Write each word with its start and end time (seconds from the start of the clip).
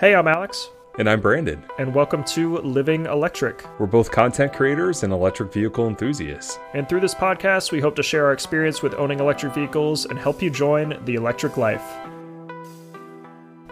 Hey, 0.00 0.14
I'm 0.14 0.28
Alex, 0.28 0.70
And 0.98 1.08
I'm 1.10 1.20
Brandan. 1.20 1.62
and 1.78 1.94
welcome 1.94 2.22
to 2.24 2.58
Living 2.58 3.06
Electric. 3.06 3.64
We're 3.78 3.86
both 3.86 4.10
content 4.10 4.52
creators 4.52 5.02
and 5.02 5.12
electric 5.12 5.52
vehicle 5.52 5.86
enthusiasts. 5.88 6.58
And 6.74 6.88
through 6.88 7.00
this 7.00 7.14
podcast, 7.14 7.72
we 7.72 7.80
hope 7.80 7.96
to 7.96 8.02
share 8.02 8.26
our 8.26 8.32
experience 8.32 8.82
with 8.82 8.94
owning 8.94 9.18
electric 9.20 9.54
vehicles 9.54 10.06
and 10.06 10.18
help 10.18 10.40
you 10.42 10.50
join 10.50 11.00
the 11.04 11.14
electric 11.16 11.56
life. 11.56 11.82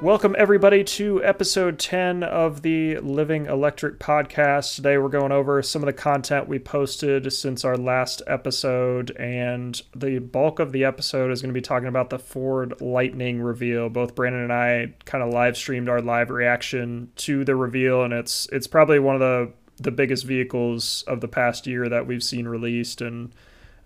Welcome, 0.03 0.37
everybody, 0.39 0.85
to 0.85 1.25
episode 1.25 1.79
10 1.79 2.23
of 2.23 2.61
the 2.61 2.99
Living 2.99 3.47
Electric 3.47 3.99
podcast. 3.99 4.77
Today, 4.77 4.99
we're 4.99 5.09
going 5.09 5.33
over 5.33 5.63
some 5.63 5.81
of 5.81 5.87
the 5.87 5.95
content 5.95 6.47
we 6.47 6.59
posted 6.59 7.33
since 7.33 7.65
our 7.65 7.79
last 7.79 8.21
episode, 8.27 9.13
and 9.13 9.81
the 9.97 10.19
bulk 10.19 10.59
of 10.59 10.73
the 10.73 10.85
episode 10.85 11.31
is 11.33 11.41
going 11.41 11.49
to 11.49 11.59
be 11.59 11.63
talking 11.63 11.89
about 11.89 12.11
the 12.11 12.19
Ford 12.19 12.79
Lightning 12.83 13.41
reveal. 13.41 13.89
Both 13.89 14.15
Brandan 14.15 14.43
and 14.43 14.53
I 14.53 14.93
kind 15.07 15.25
of 15.25 15.33
live 15.33 15.57
streamed 15.57 15.89
our 15.89 16.03
live 16.03 16.29
reaction 16.29 17.11
to 17.17 17.43
the 17.47 17.57
reveal, 17.57 18.03
and 18.03 18.13
it's 18.13 18.47
it's 18.53 18.67
probably 18.67 18.99
one 18.99 19.15
of 19.15 19.21
the 19.23 19.51
the 19.79 19.91
biggest 19.91 20.27
vehicles 20.27 21.05
of 21.07 21.23
the 21.23 21.29
past 21.29 21.67
year 21.67 21.89
that 21.89 22.07
we've 22.07 22.23
seen 22.23 22.47
released, 22.47 23.01
and 23.01 23.33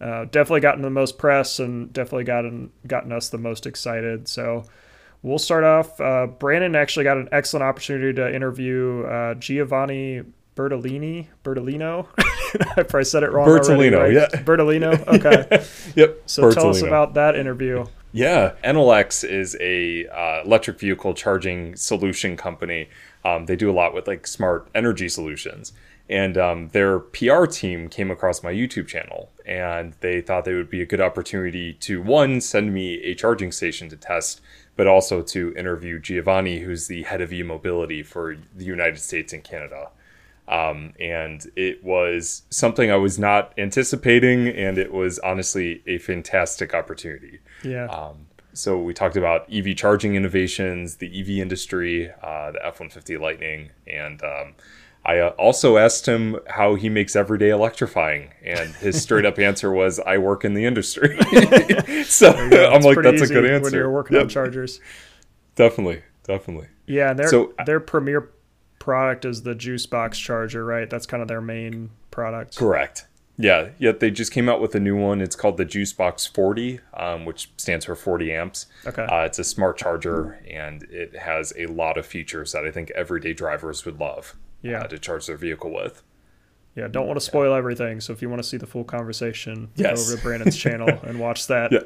uh, 0.01 0.24
definitely 0.24 0.61
gotten 0.61 0.83
the 0.83 0.91
most 0.91 1.19
press, 1.19 1.61
and 1.61 1.92
definitely 1.92 2.24
gotten 2.24 2.73
gotten 2.84 3.12
us 3.12 3.29
the 3.29 3.38
most 3.38 3.65
excited. 3.65 4.27
So. 4.27 4.65
We'll 5.23 5.38
start 5.38 5.65
off. 5.65 6.01
Uh, 6.01 6.27
Brandon 6.27 6.74
actually 6.74 7.05
got 7.05 7.19
an 7.19 7.29
excellent 7.30 7.65
opportunity 7.65 8.15
to 8.15 8.34
interview 8.34 9.05
uh, 9.05 9.34
Giovanni 9.34 10.23
Bertolini. 10.56 11.27
Bertolino. 11.45 12.06
I 12.77 12.83
probably 12.83 13.05
said 13.05 13.23
it 13.23 13.33
wrong. 13.33 13.46
Bertolino, 13.46 13.95
already, 13.95 14.16
right? 14.16 14.29
yeah. 14.33 14.41
Bertolino. 14.43 15.06
Okay. 15.20 15.65
Yep. 15.95 16.23
So 16.27 16.51
tell 16.51 16.70
us 16.70 16.83
about 16.83 17.15
that 17.15 17.37
interview. 17.37 17.84
Yeah, 18.12 18.55
Enel 18.65 18.96
X 18.96 19.23
is 19.23 19.56
a 19.60 20.06
uh, 20.09 20.43
electric 20.45 20.80
vehicle 20.80 21.15
charging 21.15 21.77
solution 21.77 22.37
company. 22.37 22.88
Um, 23.24 23.46
they 23.46 23.55
do 23.57 23.71
a 23.71 23.73
lot 23.73 23.95
with 23.95 24.09
like 24.09 24.27
smart 24.27 24.68
energy 24.74 25.09
solutions, 25.09 25.73
and 26.09 26.37
um, 26.37 26.68
their 26.71 26.98
PR 26.98 27.45
team 27.45 27.88
came 27.88 28.10
across 28.10 28.43
my 28.43 28.52
YouTube 28.52 28.88
channel, 28.88 29.30
and 29.46 29.95
they 30.01 30.21
thought 30.21 30.45
they 30.45 30.54
would 30.54 30.71
be 30.71 30.82
a 30.82 30.87
good 30.87 31.01
opportunity 31.01 31.73
to 31.74 32.02
one 32.02 32.41
send 32.41 32.74
me 32.74 32.95
a 33.02 33.15
charging 33.15 33.52
station 33.52 33.88
to 33.91 33.96
test, 33.96 34.41
but 34.76 34.87
also 34.87 35.23
to 35.23 35.54
interview 35.57 35.99
Giovanni, 35.99 36.60
who's 36.60 36.87
the 36.87 37.02
head 37.02 37.21
of 37.21 37.32
e-mobility 37.32 38.02
for 38.02 38.37
the 38.57 38.65
United 38.65 38.99
States 38.99 39.32
and 39.32 39.45
Canada. 39.45 39.90
Um, 40.49 40.95
and 40.99 41.46
it 41.54 41.85
was 41.85 42.43
something 42.51 42.91
I 42.91 42.96
was 42.96 43.18
not 43.18 43.52
anticipating, 43.57 44.48
and 44.48 44.79
it 44.79 44.93
was 44.93 45.18
honestly 45.21 45.82
a 45.87 45.98
fantastic 45.98 46.74
opportunity. 46.74 47.38
Yeah. 47.63 47.87
Um, 47.87 48.26
so 48.52 48.76
we 48.79 48.93
talked 48.93 49.16
about 49.16 49.46
EV 49.52 49.76
charging 49.76 50.16
innovations, 50.16 50.96
the 50.96 51.21
EV 51.21 51.41
industry, 51.41 52.10
uh, 52.23 52.51
the 52.51 52.66
F 52.66 52.80
one 52.80 52.91
fifty 52.91 53.16
Lightning, 53.16 53.71
and 53.87 54.21
um, 54.24 54.54
I 55.04 55.18
uh, 55.18 55.29
also 55.30 55.79
asked 55.79 56.06
him 56.06 56.38
how 56.46 56.74
he 56.74 56.88
makes 56.88 57.16
everyday 57.16 57.51
electrifying, 57.51 58.32
and 58.45 58.70
his 58.76 59.01
straight 59.01 59.24
up 59.24 59.38
answer 59.38 59.73
was, 59.73 59.98
"I 59.98 60.18
work 60.18 60.45
in 60.45 60.54
the 60.54 60.65
industry." 60.66 61.18
so 62.04 62.30
I'm 62.32 62.82
like, 62.82 62.98
"That's 63.02 63.23
a 63.23 63.26
good 63.26 63.45
When 63.45 63.52
answer." 63.54 63.76
you're 63.76 63.90
working 63.90 64.19
on 64.19 64.28
chargers. 64.28 64.81
definitely, 65.54 66.03
definitely. 66.25 66.69
Yeah, 66.87 67.10
and 67.10 67.19
their 67.19 67.28
So- 67.28 67.54
their 67.65 67.81
premier 67.81 68.31
product 68.78 69.25
is 69.25 69.42
the 69.42 69.54
JuiceBox 69.54 70.15
charger, 70.15 70.65
right? 70.65 70.88
That's 70.88 71.06
kind 71.06 71.22
of 71.22 71.28
their 71.28 71.41
main 71.41 71.91
product. 72.10 72.56
Correct. 72.56 73.06
Yeah, 73.37 73.70
yet 73.78 74.00
they 74.00 74.10
just 74.10 74.32
came 74.32 74.50
out 74.50 74.60
with 74.60 74.75
a 74.75 74.81
new 74.81 74.97
one. 74.97 75.22
It's 75.22 75.34
called 75.34 75.56
the 75.56 75.64
JuiceBox 75.64 76.28
40, 76.34 76.81
um, 76.92 77.25
which 77.25 77.50
stands 77.56 77.87
for 77.87 77.94
40 77.94 78.32
amps. 78.32 78.66
Okay. 78.87 79.04
Uh, 79.04 79.25
it's 79.25 79.38
a 79.38 79.44
smart 79.44 79.78
charger, 79.78 80.38
and 80.50 80.82
it 80.91 81.16
has 81.16 81.54
a 81.56 81.64
lot 81.66 81.97
of 81.97 82.04
features 82.04 82.53
that 82.53 82.66
I 82.66 82.70
think 82.70 82.91
everyday 82.91 83.32
drivers 83.32 83.87
would 83.87 83.98
love 83.98 84.34
Yeah. 84.62 84.81
uh, 84.83 84.87
to 84.89 84.99
charge 84.99 85.27
their 85.27 85.37
vehicle 85.37 85.72
with. 85.72 86.03
Yeah, 86.77 86.87
don't 86.89 87.06
want 87.06 87.19
to 87.19 87.25
spoil 87.25 87.53
everything. 87.55 88.00
So 88.00 88.12
if 88.12 88.22
you 88.22 88.28
want 88.28 88.43
to 88.43 88.49
see 88.49 88.56
the 88.56 88.66
full 88.66 88.84
conversation, 88.84 89.71
Yes. 89.75 90.06
go 90.06 90.12
over 90.12 90.16
to 90.21 90.26
Brandan's 90.28 90.56
channel 90.56 90.88
and 91.03 91.19
watch 91.19 91.47
that. 91.48 91.72
Yeah. 91.72 91.81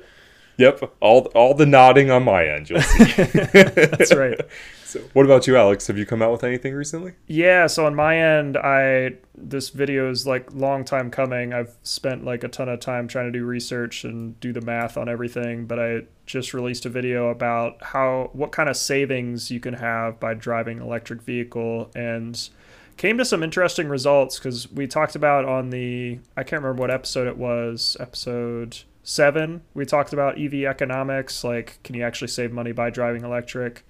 Yep, 0.56 0.94
all 1.00 1.22
all 1.34 1.52
the 1.54 1.66
nodding 1.66 2.12
on 2.12 2.22
my 2.22 2.46
end, 2.46 2.70
you'll 2.70 2.80
see. 2.80 3.04
That's 3.24 4.14
right. 4.14 4.40
so, 4.84 5.00
what 5.12 5.24
about 5.24 5.48
you, 5.48 5.56
Alex? 5.56 5.88
Have 5.88 5.98
you 5.98 6.06
come 6.06 6.22
out 6.22 6.30
with 6.30 6.44
anything 6.44 6.74
recently? 6.74 7.14
Yeah, 7.26 7.66
so 7.66 7.86
on 7.86 7.96
my 7.96 8.16
end, 8.16 8.56
I 8.56 9.14
this 9.36 9.70
video 9.70 10.08
is 10.08 10.28
like 10.28 10.54
long 10.54 10.84
time 10.84 11.10
coming. 11.10 11.52
I've 11.52 11.76
spent 11.82 12.24
like 12.24 12.44
a 12.44 12.48
ton 12.48 12.68
of 12.68 12.78
time 12.78 13.08
trying 13.08 13.32
to 13.32 13.36
do 13.36 13.44
research 13.44 14.04
and 14.04 14.38
do 14.38 14.52
the 14.52 14.60
math 14.60 14.96
on 14.96 15.08
everything, 15.08 15.66
but 15.66 15.80
I 15.80 16.02
just 16.24 16.54
released 16.54 16.86
a 16.86 16.88
video 16.88 17.30
about 17.30 17.82
how 17.82 18.30
what 18.32 18.52
kind 18.52 18.68
of 18.68 18.76
savings 18.76 19.50
you 19.50 19.58
can 19.58 19.74
have 19.74 20.20
by 20.20 20.34
driving 20.34 20.76
an 20.78 20.84
electric 20.84 21.20
vehicle 21.22 21.90
and 21.96 22.48
came 22.96 23.18
to 23.18 23.24
some 23.24 23.42
interesting 23.42 23.88
results 23.88 24.38
cuz 24.38 24.70
we 24.70 24.86
talked 24.86 25.14
about 25.14 25.44
on 25.44 25.70
the 25.70 26.18
I 26.36 26.42
can't 26.42 26.62
remember 26.62 26.80
what 26.80 26.90
episode 26.90 27.26
it 27.28 27.36
was, 27.36 27.96
episode 28.00 28.78
7, 29.02 29.62
we 29.74 29.84
talked 29.84 30.12
about 30.12 30.38
EV 30.38 30.64
economics, 30.64 31.44
like 31.44 31.78
can 31.82 31.94
you 31.94 32.02
actually 32.02 32.28
save 32.28 32.52
money 32.52 32.72
by 32.72 32.90
driving 32.90 33.24
electric? 33.24 33.84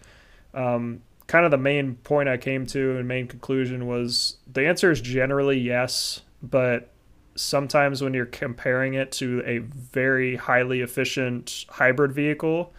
um, 0.54 1.02
kind 1.26 1.44
of 1.44 1.50
the 1.50 1.58
main 1.58 1.96
point 1.96 2.28
I 2.28 2.36
came 2.36 2.66
to 2.66 2.96
and 2.96 3.08
main 3.08 3.26
conclusion 3.26 3.86
was 3.86 4.36
the 4.50 4.66
answer 4.66 4.90
is 4.90 5.00
generally 5.00 5.58
yes, 5.58 6.22
but 6.42 6.90
sometimes 7.34 8.02
when 8.02 8.14
you're 8.14 8.26
comparing 8.26 8.94
it 8.94 9.10
to 9.12 9.42
a 9.44 9.58
very 9.58 10.36
highly 10.36 10.80
efficient 10.80 11.66
hybrid 11.68 12.12
vehicle, 12.12 12.72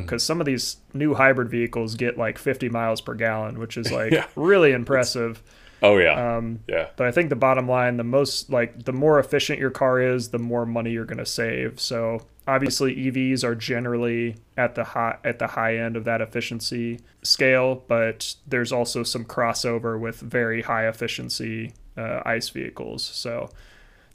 because 0.00 0.22
some 0.22 0.40
of 0.40 0.46
these 0.46 0.76
new 0.94 1.14
hybrid 1.14 1.48
vehicles 1.50 1.94
get 1.94 2.18
like 2.18 2.38
50 2.38 2.68
miles 2.68 3.00
per 3.00 3.14
gallon, 3.14 3.58
which 3.58 3.76
is 3.76 3.90
like 3.92 4.12
Yeah. 4.18 4.26
really 4.36 4.72
impressive. 4.72 5.42
Oh 5.80 5.96
yeah, 5.98 6.36
Um, 6.38 6.58
yeah, 6.66 6.88
but 6.96 7.06
I 7.06 7.12
think 7.12 7.28
the 7.28 7.36
bottom 7.36 7.68
line, 7.68 7.98
the 7.98 8.02
most 8.04 8.50
like 8.50 8.84
the 8.84 8.92
more 8.92 9.20
efficient 9.20 9.60
your 9.60 9.70
car 9.70 10.00
is, 10.00 10.30
the 10.30 10.38
more 10.38 10.66
money 10.66 10.90
you're 10.90 11.04
going 11.04 11.18
to 11.18 11.26
save. 11.26 11.78
So 11.78 12.26
obviously 12.48 12.96
EVs 12.96 13.44
are 13.44 13.54
generally 13.54 14.34
at 14.56 14.74
the 14.74 14.82
high 14.82 15.18
at 15.22 15.38
the 15.38 15.46
high 15.46 15.76
end 15.76 15.96
of 15.96 16.02
that 16.04 16.20
efficiency 16.20 16.98
scale, 17.22 17.84
but 17.86 18.34
there's 18.44 18.72
also 18.72 19.04
some 19.04 19.24
crossover 19.24 20.00
with 20.00 20.16
very 20.18 20.62
high 20.62 20.88
efficiency 20.88 21.72
uh, 21.96 22.22
ICE 22.26 22.48
vehicles. 22.48 23.04
So 23.04 23.48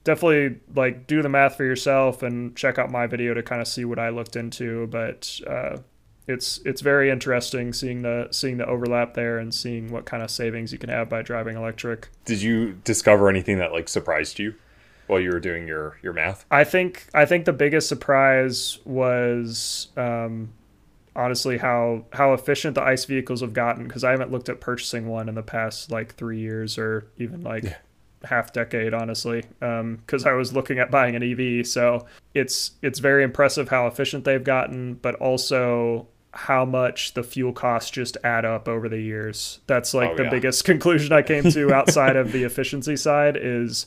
definitely 0.03 0.59
like 0.75 1.07
do 1.07 1.21
the 1.21 1.29
math 1.29 1.55
for 1.55 1.63
yourself 1.63 2.23
and 2.23 2.55
check 2.55 2.77
out 2.77 2.91
my 2.91 3.07
video 3.07 3.33
to 3.33 3.43
kind 3.43 3.61
of 3.61 3.67
see 3.67 3.85
what 3.85 3.99
I 3.99 4.09
looked 4.09 4.35
into. 4.35 4.87
But 4.87 5.39
uh, 5.47 5.77
it's 6.27 6.59
it's 6.65 6.81
very 6.81 7.09
interesting 7.09 7.73
seeing 7.73 8.01
the 8.01 8.27
seeing 8.31 8.57
the 8.57 8.65
overlap 8.65 9.13
there 9.13 9.39
and 9.39 9.53
seeing 9.53 9.91
what 9.91 10.05
kind 10.05 10.23
of 10.23 10.31
savings 10.31 10.71
you 10.71 10.79
can 10.79 10.89
have 10.89 11.09
by 11.09 11.21
driving 11.21 11.57
electric. 11.57 12.09
Did 12.25 12.41
you 12.41 12.73
discover 12.83 13.29
anything 13.29 13.57
that 13.59 13.71
like 13.71 13.89
surprised 13.89 14.39
you 14.39 14.55
while 15.07 15.19
you 15.19 15.29
were 15.31 15.39
doing 15.39 15.67
your 15.67 15.97
your 16.01 16.13
math? 16.13 16.45
I 16.49 16.63
think 16.63 17.07
I 17.13 17.25
think 17.25 17.45
the 17.45 17.53
biggest 17.53 17.89
surprise 17.89 18.79
was 18.85 19.89
um, 19.97 20.53
honestly 21.15 21.57
how 21.57 22.05
how 22.13 22.33
efficient 22.33 22.75
the 22.75 22.83
ICE 22.83 23.03
vehicles 23.05 23.41
have 23.41 23.53
gotten 23.53 23.87
because 23.87 24.03
I 24.03 24.11
haven't 24.11 24.31
looked 24.31 24.49
at 24.49 24.61
purchasing 24.61 25.07
one 25.07 25.27
in 25.27 25.35
the 25.35 25.43
past 25.43 25.91
like 25.91 26.15
three 26.15 26.39
years 26.39 26.77
or 26.77 27.07
even 27.17 27.43
like 27.43 27.65
half 28.25 28.53
decade 28.53 28.94
honestly 28.94 29.44
um, 29.61 29.97
because 29.97 30.25
I 30.25 30.34
was 30.34 30.53
looking 30.53 30.79
at 30.79 30.89
buying 30.91 31.16
an 31.16 31.23
EV 31.23 31.66
so 31.67 32.06
it's 32.34 32.72
it's 32.81 33.00
very 33.00 33.23
impressive 33.23 33.69
how 33.69 33.88
efficient 33.88 34.23
they've 34.25 34.44
gotten 34.44 34.95
but 34.95 35.16
also 35.16 36.07
how 36.31 36.66
much 36.66 37.13
the 37.13 37.22
fuel 37.23 37.53
costs 37.53 37.91
just 37.91 38.17
add 38.23 38.44
up 38.45 38.67
over 38.67 38.89
the 38.89 39.00
years 39.00 39.59
that's 39.67 39.94
like 39.94 40.12
Oh, 40.12 40.16
the 40.17 40.23
yeah. 40.23 40.29
biggest 40.29 40.63
conclusion 40.72 41.12
I 41.13 41.22
came 41.22 41.44
to 41.51 41.73
outside 41.73 42.16
of 42.16 42.31
the 42.31 42.44
efficiency 42.50 42.95
side 42.95 43.38
is 43.38 43.85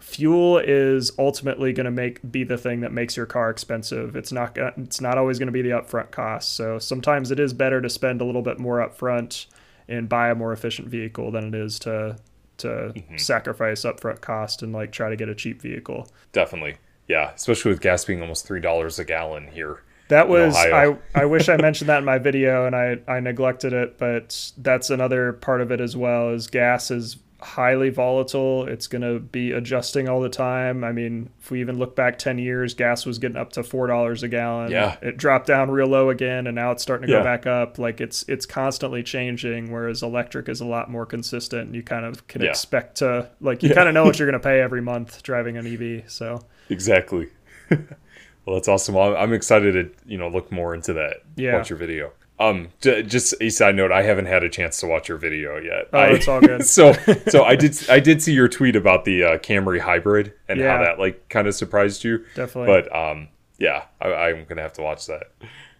fuel 0.00 0.58
is 0.58 1.10
ultimately 1.18 1.72
going 1.72 1.86
to 1.86 1.90
make 1.90 2.20
be 2.30 2.44
the 2.44 2.58
thing 2.58 2.80
that 2.80 2.92
makes 2.92 3.16
your 3.16 3.24
car 3.26 3.50
expensive. 3.50 4.14
It's 4.14 4.30
not 4.32 4.54
gonna, 4.54 4.72
it's 4.76 5.00
not 5.00 5.16
always 5.16 5.38
going 5.38 5.46
to 5.46 5.52
be 5.52 5.62
the 5.62 5.70
upfront 5.70 6.10
cost. 6.10 6.54
So 6.54 6.78
sometimes 6.78 7.30
it 7.30 7.40
is 7.40 7.52
better 7.54 7.80
to 7.80 7.88
spend 7.88 8.20
a 8.20 8.24
little 8.24 8.42
bit 8.42 8.58
more 8.58 8.78
upfront 8.86 9.46
and 9.88 10.08
buy 10.08 10.28
a 10.30 10.34
more 10.34 10.52
efficient 10.52 10.88
vehicle 10.88 11.30
than 11.30 11.44
it 11.44 11.54
is 11.54 11.78
to 11.80 12.16
to 12.58 12.68
mm-hmm. 12.68 13.16
sacrifice 13.16 13.82
upfront 13.82 14.20
cost 14.20 14.62
and 14.62 14.72
like 14.72 14.92
try 14.92 15.08
to 15.08 15.16
get 15.16 15.28
a 15.28 15.34
cheap 15.34 15.60
vehicle. 15.60 16.08
Definitely, 16.32 16.76
yeah. 17.08 17.32
Especially 17.32 17.70
with 17.70 17.80
gas 17.80 18.04
being 18.04 18.20
almost 18.20 18.46
three 18.46 18.60
dollars 18.60 18.98
a 18.98 19.04
gallon 19.04 19.48
here. 19.48 19.82
That 20.08 20.28
was 20.28 20.54
I, 20.56 20.96
I 21.14 21.24
wish 21.26 21.48
I 21.48 21.56
mentioned 21.56 21.88
that 21.88 21.98
in 21.98 22.04
my 22.04 22.18
video 22.18 22.66
and 22.66 22.76
I, 22.76 22.98
I 23.08 23.20
neglected 23.20 23.72
it, 23.72 23.98
but 23.98 24.52
that's 24.58 24.90
another 24.90 25.32
part 25.32 25.60
of 25.60 25.72
it 25.72 25.80
as 25.80 25.96
well 25.96 26.30
is 26.30 26.46
gas 26.46 26.90
is 26.90 27.16
highly 27.46 27.90
volatile. 27.90 28.66
It's 28.66 28.86
gonna 28.88 29.18
be 29.20 29.52
adjusting 29.52 30.08
all 30.08 30.20
the 30.20 30.28
time. 30.28 30.82
I 30.82 30.90
mean, 30.92 31.30
if 31.40 31.50
we 31.50 31.60
even 31.60 31.78
look 31.78 31.94
back 31.94 32.18
ten 32.18 32.38
years, 32.38 32.74
gas 32.74 33.06
was 33.06 33.18
getting 33.18 33.36
up 33.36 33.52
to 33.52 33.62
four 33.62 33.86
dollars 33.86 34.22
a 34.22 34.28
gallon. 34.28 34.70
Yeah. 34.72 34.96
It 35.00 35.16
dropped 35.16 35.46
down 35.46 35.70
real 35.70 35.86
low 35.86 36.10
again 36.10 36.46
and 36.46 36.54
now 36.56 36.72
it's 36.72 36.82
starting 36.82 37.06
to 37.06 37.12
go 37.12 37.22
back 37.22 37.46
up. 37.46 37.78
Like 37.78 38.00
it's 38.00 38.24
it's 38.28 38.44
constantly 38.46 39.02
changing, 39.02 39.70
whereas 39.70 40.02
electric 40.02 40.48
is 40.48 40.60
a 40.60 40.66
lot 40.66 40.90
more 40.90 41.06
consistent. 41.06 41.74
You 41.74 41.82
kind 41.82 42.04
of 42.04 42.26
can 42.26 42.42
Yeah. 42.42 42.50
expect 42.50 42.96
to 42.98 43.30
like 43.40 43.62
you 43.62 43.68
Yeah. 43.70 43.76
kind 43.76 43.88
of 43.88 43.94
know 43.94 44.04
what 44.04 44.18
you're 44.18 44.26
gonna 44.28 44.40
pay 44.40 44.60
every 44.60 44.82
month 44.82 45.22
driving 45.22 45.56
an 45.56 45.66
EV. 45.66 46.10
So 46.10 46.40
Exactly. 46.68 47.28
well, 47.70 48.56
that's 48.56 48.68
awesome. 48.68 48.96
I'm 48.96 49.32
excited 49.32 49.72
to 49.72 50.10
you 50.10 50.18
know 50.18 50.28
look 50.28 50.50
more 50.50 50.74
into 50.74 50.92
that. 50.94 51.18
Yeah. 51.36 51.54
Watch 51.56 51.70
your 51.70 51.78
video. 51.78 52.12
Um, 52.38 52.68
j- 52.80 53.02
just 53.02 53.34
a 53.40 53.48
side 53.48 53.76
note, 53.76 53.90
I 53.90 54.02
haven't 54.02 54.26
had 54.26 54.42
a 54.42 54.48
chance 54.48 54.78
to 54.80 54.86
watch 54.86 55.08
your 55.08 55.16
video 55.18 55.56
yet. 55.56 55.88
Oh, 55.92 55.98
I, 55.98 56.06
it's 56.08 56.28
all 56.28 56.40
good. 56.40 56.64
so, 56.66 56.92
so 57.28 57.44
I 57.44 57.56
did, 57.56 57.78
I 57.88 57.98
did 57.98 58.22
see 58.22 58.32
your 58.32 58.48
tweet 58.48 58.76
about 58.76 59.04
the 59.04 59.22
uh, 59.22 59.38
Camry 59.38 59.80
hybrid 59.80 60.34
and 60.48 60.60
how 60.60 60.82
that 60.82 60.98
like 60.98 61.28
kind 61.28 61.48
of 61.48 61.54
surprised 61.54 62.04
you. 62.04 62.24
Definitely. 62.34 62.66
But 62.66 62.94
um, 62.94 63.28
yeah, 63.58 63.84
I, 64.00 64.08
I'm 64.08 64.44
gonna 64.44 64.62
have 64.62 64.74
to 64.74 64.82
watch 64.82 65.06
that. 65.06 65.30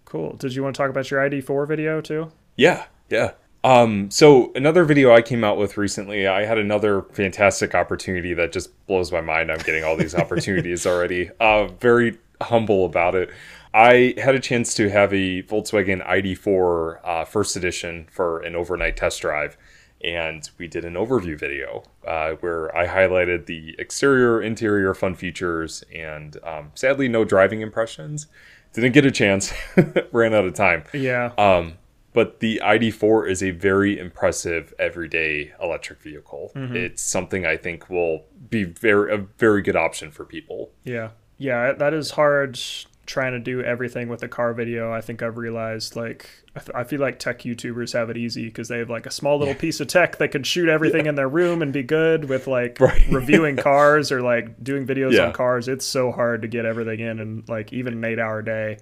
Cool. 0.07 0.35
Did 0.37 0.55
you 0.55 0.63
want 0.63 0.75
to 0.77 0.83
talk 0.83 0.91
about 0.91 1.11
your 1.11 1.21
ID4 1.21 1.69
video 1.69 2.01
too? 2.01 2.31
Yeah, 2.57 2.87
yeah. 3.11 3.33
Um, 3.65 4.13
so 4.13 4.53
another 4.55 4.85
video 4.85 5.13
I 5.13 5.23
came 5.23 5.43
out 5.43 5.59
with 5.59 5.77
recently, 5.77 6.29
I 6.29 6.45
had 6.45 6.57
another 6.57 7.03
fantastic 7.03 7.75
opportunity 7.75 8.33
that 8.35 8.53
just 8.53 8.71
blows 8.87 9.11
my 9.11 9.21
mind. 9.21 9.51
I'm 9.51 9.59
getting 9.59 9.83
all 9.83 9.97
these 9.97 10.15
opportunities 10.15 10.87
already. 10.87 11.31
Uh, 11.41 11.67
very 11.81 12.17
humble 12.41 12.85
about 12.85 13.17
it. 13.17 13.31
I 13.77 14.15
had 14.17 14.35
a 14.35 14.41
chance 14.41 14.73
to 14.77 14.89
have 14.89 15.13
a 15.13 15.43
Volkswagen 15.43 16.03
ID4 16.03 17.01
uh, 17.05 17.25
first 17.27 17.57
edition 17.57 18.09
for 18.11 18.41
an 18.41 18.57
overnight 18.57 18.97
test 18.97 19.21
drive, 19.21 19.59
and 20.03 20.49
we 20.57 20.67
did 20.67 20.87
an 20.87 20.95
overview 20.95 21.39
video 21.39 21.83
uh, 22.07 22.31
where 22.41 22.75
I 22.75 22.87
highlighted 22.87 23.45
the 23.45 23.77
exterior, 23.79 24.41
interior, 24.41 24.95
fun 24.95 25.15
features, 25.15 25.85
and 25.95 26.39
um, 26.43 26.71
sadly 26.75 27.07
no 27.07 27.27
driving 27.27 27.61
impressions. 27.61 28.29
Didn't 28.73 28.93
get 28.93 29.05
a 29.05 29.11
chance, 29.11 29.53
ran 30.11 30.33
out 30.33 30.47
of 30.47 30.55
time. 30.55 30.85
Yeah. 30.95 31.33
Um, 31.37 31.75
but 32.15 32.41
the 32.41 32.63
ID4 32.65 33.29
is 33.31 33.43
a 33.43 33.51
very 33.51 33.99
impressive 33.99 34.73
everyday 34.79 35.53
electric 35.63 36.01
vehicle. 36.01 36.51
It's 36.55 37.03
something 37.03 37.45
I 37.45 37.59
think 37.59 37.91
will 37.91 38.25
be 38.49 38.65
very 38.65 39.13
a 39.13 39.19
very 39.37 39.61
good 39.61 39.77
option 39.77 40.11
for 40.11 40.25
people. 40.25 40.71
Yeah. 40.83 41.11
Yeah, 41.37 41.73
that 41.73 41.93
is 41.93 42.13
hard 42.13 42.59
trying 43.07 43.33
to 43.33 43.39
do 43.39 43.63
everything 43.63 44.09
with 44.09 44.23
a 44.23 44.29
car 44.29 44.53
video. 44.53 44.93
I 44.93 45.01
think 45.01 45.23
I've 45.23 45.39
realized 45.39 45.97
like 45.97 46.29
I, 46.57 46.59
th- 46.61 46.71
I 46.75 46.85
feel 46.85 47.01
like 47.01 47.19
tech 47.19 47.41
YouTubers 47.43 47.93
have 47.93 48.11
it 48.11 48.17
easy 48.17 48.47
because 48.47 48.69
they 48.69 48.79
have 48.79 48.91
like 48.91 49.07
a 49.07 49.11
small 49.11 49.39
little 49.39 49.55
piece 49.55 49.79
of 49.81 49.87
tech 49.89 50.19
that 50.19 50.29
can 50.33 50.43
shoot 50.43 50.69
everything 50.69 51.07
in 51.07 51.15
their 51.15 51.29
room 51.29 51.63
and 51.63 51.73
be 51.73 51.83
good 51.83 52.29
with 52.29 52.47
like 52.47 52.81
Right. 52.81 53.05
reviewing 53.11 53.57
cars 53.57 54.11
or 54.11 54.23
like 54.23 54.63
doing 54.63 54.87
videos 54.87 55.13
Yeah. 55.13 55.27
on 55.27 55.33
cars. 55.33 55.69
It's 55.69 55.85
so 55.87 56.11
hard 56.13 56.43
to 56.43 56.49
get 56.49 56.65
everything 56.67 57.01
in 57.01 57.19
in 57.21 57.45
like 57.49 57.73
even 57.73 57.93
an 57.95 58.03
8-hour 58.03 58.43
day. 58.43 58.79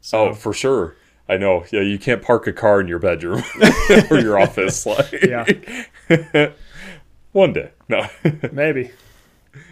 So 0.00 0.28
Oh, 0.28 0.34
for 0.34 0.52
sure. 0.52 0.94
I 1.28 1.38
know. 1.38 1.64
Yeah, 1.72 1.80
you 1.80 1.98
can't 1.98 2.20
park 2.22 2.46
a 2.46 2.52
car 2.52 2.80
in 2.80 2.86
your 2.88 2.98
bedroom 2.98 3.42
or 4.10 4.18
your 4.18 4.38
office. 4.38 4.84
Like, 4.86 5.10
Yeah. 5.22 6.50
One 7.32 7.52
day. 7.52 7.70
No. 7.88 8.06
maybe. 8.52 8.90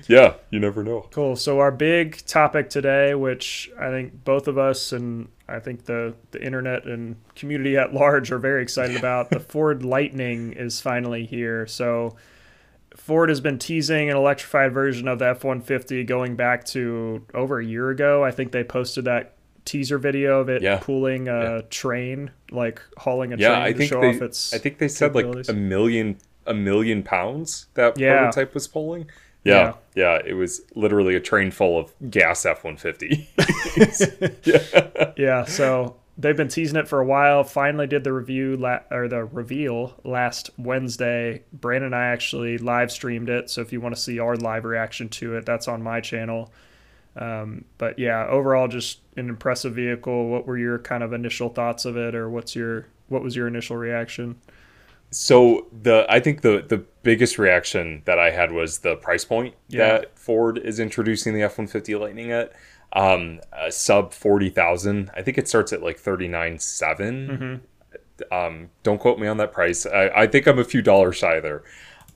Yeah, 0.09 0.35
you 0.51 0.59
never 0.61 0.83
know. 0.83 1.09
Cool. 1.11 1.37
So 1.37 1.59
our 1.61 1.71
big 1.71 2.25
topic 2.27 2.71
today, 2.71 3.15
which 3.15 3.71
I 3.79 3.89
think 3.91 4.25
both 4.25 4.49
of 4.49 4.59
us 4.59 4.93
and 4.93 5.29
I 5.49 5.59
think 5.61 5.85
the 5.85 6.15
the 6.31 6.43
internet 6.45 6.85
and 6.85 7.17
community 7.35 7.77
at 7.77 7.93
large 7.95 8.31
are 8.33 8.39
very 8.39 8.63
excited 8.63 8.97
about, 8.97 9.31
the 9.31 9.41
Ford 9.53 9.85
Lightning 9.85 10.53
is 10.53 10.81
finally 10.81 11.27
here. 11.27 11.67
So 11.67 12.17
Ford 12.97 13.29
has 13.31 13.41
been 13.41 13.59
teasing 13.59 14.11
an 14.11 14.17
electrified 14.17 14.73
version 14.73 15.09
of 15.09 15.19
the 15.19 15.29
F-150 15.29 16.07
going 16.07 16.37
back 16.37 16.65
to 16.67 17.25
over 17.35 17.59
a 17.59 17.65
year 17.65 17.91
ago. 17.91 18.23
I 18.23 18.31
think 18.31 18.53
they 18.53 18.65
posted 18.65 19.07
that 19.07 19.35
teaser 19.65 19.97
video 19.97 20.41
of 20.41 20.49
it 20.49 20.61
Yeah. 20.63 20.79
pulling 20.83 21.29
a 21.29 21.63
train, 21.63 22.31
like 22.51 22.83
hauling 22.99 23.33
a 23.33 23.37
Yeah, 23.37 23.49
train 23.51 23.63
I 23.63 23.73
to 23.73 23.79
think 23.79 23.91
show 23.91 24.01
they, 24.01 24.09
off 24.17 24.23
its 24.23 24.53
I 24.53 24.59
think 24.59 24.79
they 24.79 24.89
said 24.89 25.15
like 25.15 25.49
a 25.49 25.53
million 25.53 26.19
a 26.47 26.53
million 26.55 27.03
pounds 27.05 27.67
that 27.75 27.97
Yeah. 27.99 28.19
prototype 28.19 28.53
was 28.55 28.67
pulling. 28.67 29.07
Yeah, 29.45 29.75
yeah, 29.95 30.21
it 30.25 30.35
was 30.35 30.63
literally 30.75 31.15
a 31.17 31.21
train 31.21 31.51
full 31.51 31.79
of 31.79 31.93
gas 32.11 32.47
F 32.47 32.65
one 32.65 32.77
fifty. 32.77 33.29
yeah, 35.17 35.45
so 35.45 35.97
they've 36.17 36.37
been 36.37 36.49
teasing 36.49 36.77
it 36.77 36.89
for 36.89 37.01
a 37.01 37.05
while. 37.05 37.43
Finally, 37.43 37.89
did 37.89 38.05
the 38.05 38.13
review 38.13 38.57
la- 38.57 38.81
or 38.91 39.09
the 39.09 39.25
reveal 39.25 39.95
last 40.05 40.51
Wednesday. 40.59 41.43
Brandan 41.53 41.87
and 41.87 41.95
I 41.95 42.07
actually 42.07 42.59
live 42.59 42.93
streamed 42.93 43.29
it, 43.29 43.51
so 43.51 43.61
if 43.61 43.73
you 43.73 43.81
want 43.81 43.95
to 43.95 44.01
see 44.01 44.19
our 44.19 44.37
live 44.37 44.65
reaction 44.65 45.09
to 45.11 45.37
it, 45.37 45.45
that's 45.45 45.69
on 45.69 45.83
my 45.83 46.01
channel. 46.01 46.53
Um, 47.17 47.65
but 47.79 47.99
yeah, 47.99 48.27
overall, 48.27 48.69
just 48.69 49.01
an 49.17 49.29
impressive 49.29 49.75
vehicle. 49.75 50.29
What 50.29 50.47
were 50.47 50.57
your 50.57 50.79
kind 50.79 51.03
of 51.03 51.13
initial 51.13 51.49
thoughts 51.49 51.85
of 51.85 51.97
it, 51.97 52.15
or 52.15 52.31
what's 52.31 52.55
your 52.55 52.87
what 53.09 53.23
was 53.23 53.37
your 53.37 53.49
initial 53.49 53.77
reaction? 53.77 54.41
So 55.13 55.67
the 55.83 56.07
I 56.09 56.21
think 56.21 56.41
the 56.41 56.65
the 56.67 56.79
biggest 57.03 57.39
reaction 57.39 58.03
that 58.07 58.19
I 58.19 58.31
had 58.31 58.51
was 58.53 58.79
the 58.79 58.97
price 58.97 59.25
point 59.25 59.55
Yeah. 59.69 59.87
that 59.99 60.19
Ford 60.19 60.59
is 60.59 60.81
introducing 60.81 61.35
the 61.35 61.43
F 61.43 61.59
one 61.59 61.67
fifty 61.67 61.95
Lightning 61.95 62.33
at. 62.33 62.53
Um, 62.95 63.41
uh, 63.53 63.71
sub 63.71 64.13
forty 64.13 64.51
thousand. 64.51 65.11
I 65.17 65.23
think 65.23 65.39
it 65.39 65.49
starts 65.49 65.73
at 65.73 65.83
like 65.83 65.99
thirty 65.99 66.29
nine 66.29 66.59
Um, 68.31 68.71
don't 68.83 68.99
quote 68.99 69.19
me 69.19 69.27
on 69.27 69.37
that 69.39 69.53
price. 69.53 69.87
I, 69.87 70.09
I 70.09 70.27
think 70.27 70.47
I'm 70.47 70.59
a 70.59 70.65
few 70.65 70.83
dollars 70.83 71.17
shy 71.17 71.41
there. 71.41 71.63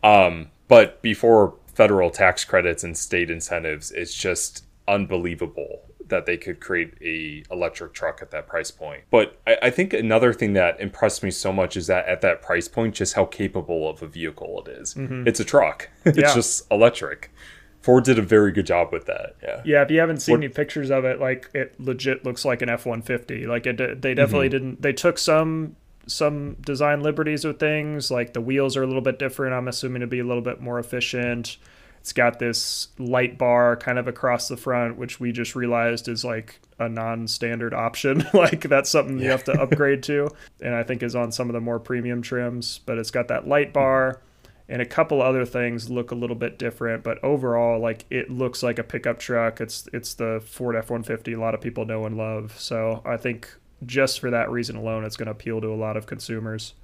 Um, 0.03 0.51
but 0.69 1.01
before 1.03 1.55
federal 1.75 2.11
tax 2.11 2.45
credits 2.45 2.85
and 2.85 2.97
state 2.97 3.31
incentives, 3.31 3.91
it's 3.91 4.15
just 4.15 4.65
unbelievable 4.87 5.83
that 6.09 6.27
they 6.27 6.37
could 6.37 6.61
create 6.61 6.95
a 7.03 7.43
electric 7.53 7.93
truck 7.93 8.21
at 8.23 8.31
that 8.31 8.47
price 8.47 8.71
point. 8.71 9.03
But 9.11 9.39
I, 9.47 9.59
I 9.65 9.71
think 9.71 9.93
another 9.93 10.33
thing 10.33 10.53
that 10.55 10.81
impressed 10.81 11.23
me 11.23 11.31
so 11.31 11.53
much 11.53 11.77
is 11.77 11.87
that 11.89 12.07
at 12.07 12.21
that 12.21 12.43
price 12.43 12.69
point, 12.69 12.95
just 12.95 13.15
how 13.15 13.25
capable 13.25 13.89
of 13.89 14.03
a 14.03 14.07
vehicle 14.07 14.63
it 14.67 14.71
is. 14.71 14.95
Mm-hmm. 14.95 15.27
It's 15.27 15.41
a 15.41 15.45
truck. 15.45 15.91
it's 16.05 16.19
Yeah. 16.19 16.35
just 16.35 16.71
electric. 16.71 17.33
Ford 17.81 18.05
did 18.05 18.19
a 18.19 18.23
very 18.23 18.51
good 18.51 18.67
job 18.67 18.93
with 18.93 19.07
that. 19.07 19.37
Yeah. 19.43 19.63
Yeah, 19.65 19.83
if 19.83 19.91
you 19.91 20.01
haven't 20.01 20.19
seen 20.19 20.35
What- 20.35 20.45
any 20.45 20.49
pictures 20.49 20.91
of 20.91 21.05
it, 21.05 21.21
like 21.21 21.51
it 21.55 21.79
legit 21.79 22.25
looks 22.25 22.45
like 22.45 22.63
an 22.63 22.69
F 22.69 22.85
one 22.87 23.03
fifty. 23.03 23.47
Like 23.47 23.67
it, 23.67 23.77
they 23.77 23.85
mm-hmm. 23.85 24.15
definitely 24.15 24.49
didn't. 24.49 24.83
They 24.83 24.93
took 24.93 25.19
some 25.19 25.77
some 26.09 26.55
design 26.61 27.01
liberties 27.01 27.45
with 27.45 27.59
things. 27.59 28.11
Like 28.11 28.33
the 28.33 28.41
wheels 28.41 28.77
are 28.77 28.83
a 28.83 28.87
little 28.87 29.03
bit 29.03 29.19
different. 29.19 29.55
I'm 29.55 29.69
assuming 29.69 30.01
to 30.01 30.07
be 30.07 30.19
a 30.21 30.25
little 30.25 30.43
bit 30.43 30.61
more 30.61 30.79
efficient. 30.79 31.59
It's 32.07 32.13
got 32.13 32.39
this 32.39 32.87
light 33.01 33.37
bar 33.37 33.75
kind 33.75 33.99
of 33.99 34.07
across 34.07 34.47
the 34.47 34.57
front, 34.57 34.97
which 34.97 35.19
we 35.19 35.33
just 35.33 35.57
realized 35.57 36.07
is 36.07 36.25
like 36.25 36.61
a 36.79 36.89
non-standard 36.89 37.75
option. 37.75 38.25
like 38.33 38.69
that's 38.69 38.91
something 38.91 39.19
you 39.19 39.31
have 39.31 39.43
to 39.45 39.61
upgrade 39.61 40.05
to, 40.05 40.29
and 40.61 40.73
I 40.73 40.85
think 40.85 41.03
is 41.03 41.17
on 41.17 41.33
some 41.33 41.51
of 41.51 41.55
the 41.55 41.61
more 41.61 41.81
premium 41.81 42.23
trims. 42.23 42.79
But 42.87 42.99
it's 42.99 43.11
got 43.11 43.27
that 43.27 43.49
light 43.49 43.73
bar 43.73 44.23
and 44.69 44.81
a 44.81 44.87
couple 44.87 45.21
other 45.21 45.45
things 45.45 45.91
look 45.91 46.13
a 46.13 46.15
little 46.15 46.35
bit 46.35 46.59
different 46.59 47.05
but 47.05 47.23
overall 47.23 47.81
like 47.81 48.05
it 48.11 48.31
looks 48.31 48.65
like 48.65 48.81
a 48.81 48.83
pickup 48.83 49.17
truck 49.17 49.61
it's 49.61 49.89
it's 49.93 50.15
the 50.15 50.43
ford 50.45 50.75
f-150 50.75 51.37
a 51.37 51.41
lot 51.41 51.55
of 51.55 51.61
people 51.61 51.85
know 51.85 52.05
and 52.05 52.17
love 52.17 52.53
so 52.59 53.01
i 53.05 53.17
think 53.17 53.49
just 53.85 54.19
for 54.19 54.29
that 54.29 54.51
reason 54.51 54.75
alone 54.75 55.05
it's 55.05 55.17
going 55.17 55.27
to 55.27 55.31
appeal 55.31 55.61
to 55.61 55.69
a 55.69 55.77
lot 55.77 55.97
of 55.97 56.05
consumers 56.07 56.75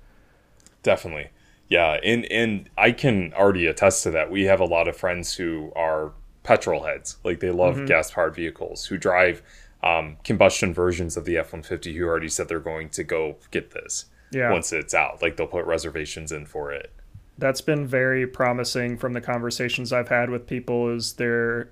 Definitely. 0.83 1.29
Yeah, 1.73 1.99
and 2.05 2.25
and 2.27 2.69
I 2.77 2.93
can 2.93 3.33
already 3.35 3.67
attest 3.67 4.03
to 4.05 4.11
that. 4.13 4.31
We 4.31 4.45
have 4.45 4.61
a 4.61 4.65
lot 4.65 4.89
of 4.89 4.97
friends 4.97 5.35
who 5.35 5.73
are 5.77 6.13
petrol 6.43 6.85
heads. 6.85 7.17
Like 7.25 7.41
they 7.41 7.51
love 7.51 7.77
Mm-hmm. 7.77 7.87
gas 7.87 8.11
powered 8.11 8.35
vehicles 8.35 8.87
who 8.87 8.99
drive 8.99 9.43
um, 9.83 10.17
combustion 10.25 10.75
versions 10.75 11.17
of 11.17 11.25
the 11.25 11.37
F 11.39 11.53
one 11.53 11.63
fifty 11.63 11.95
who 11.97 12.05
already 12.05 12.29
said 12.29 12.49
they're 12.49 12.61
going 12.61 12.89
to 12.91 13.05
go 13.05 13.37
get 13.51 13.71
this 13.73 14.07
yeah 14.31 14.51
once 14.51 14.73
it's 14.73 14.95
out. 14.95 15.23
Like 15.23 15.37
they'll 15.37 15.47
put 15.47 15.65
reservations 15.67 16.33
in 16.33 16.47
for 16.47 16.73
it. 16.73 16.93
that's 17.39 17.61
been 17.61 17.87
very 17.87 18.27
promising 18.27 18.97
from 18.99 19.13
the 19.15 19.21
conversations 19.21 19.93
I've 19.93 20.09
had 20.09 20.31
with 20.31 20.47
people 20.47 20.95
is 20.95 21.15
they're 21.15 21.71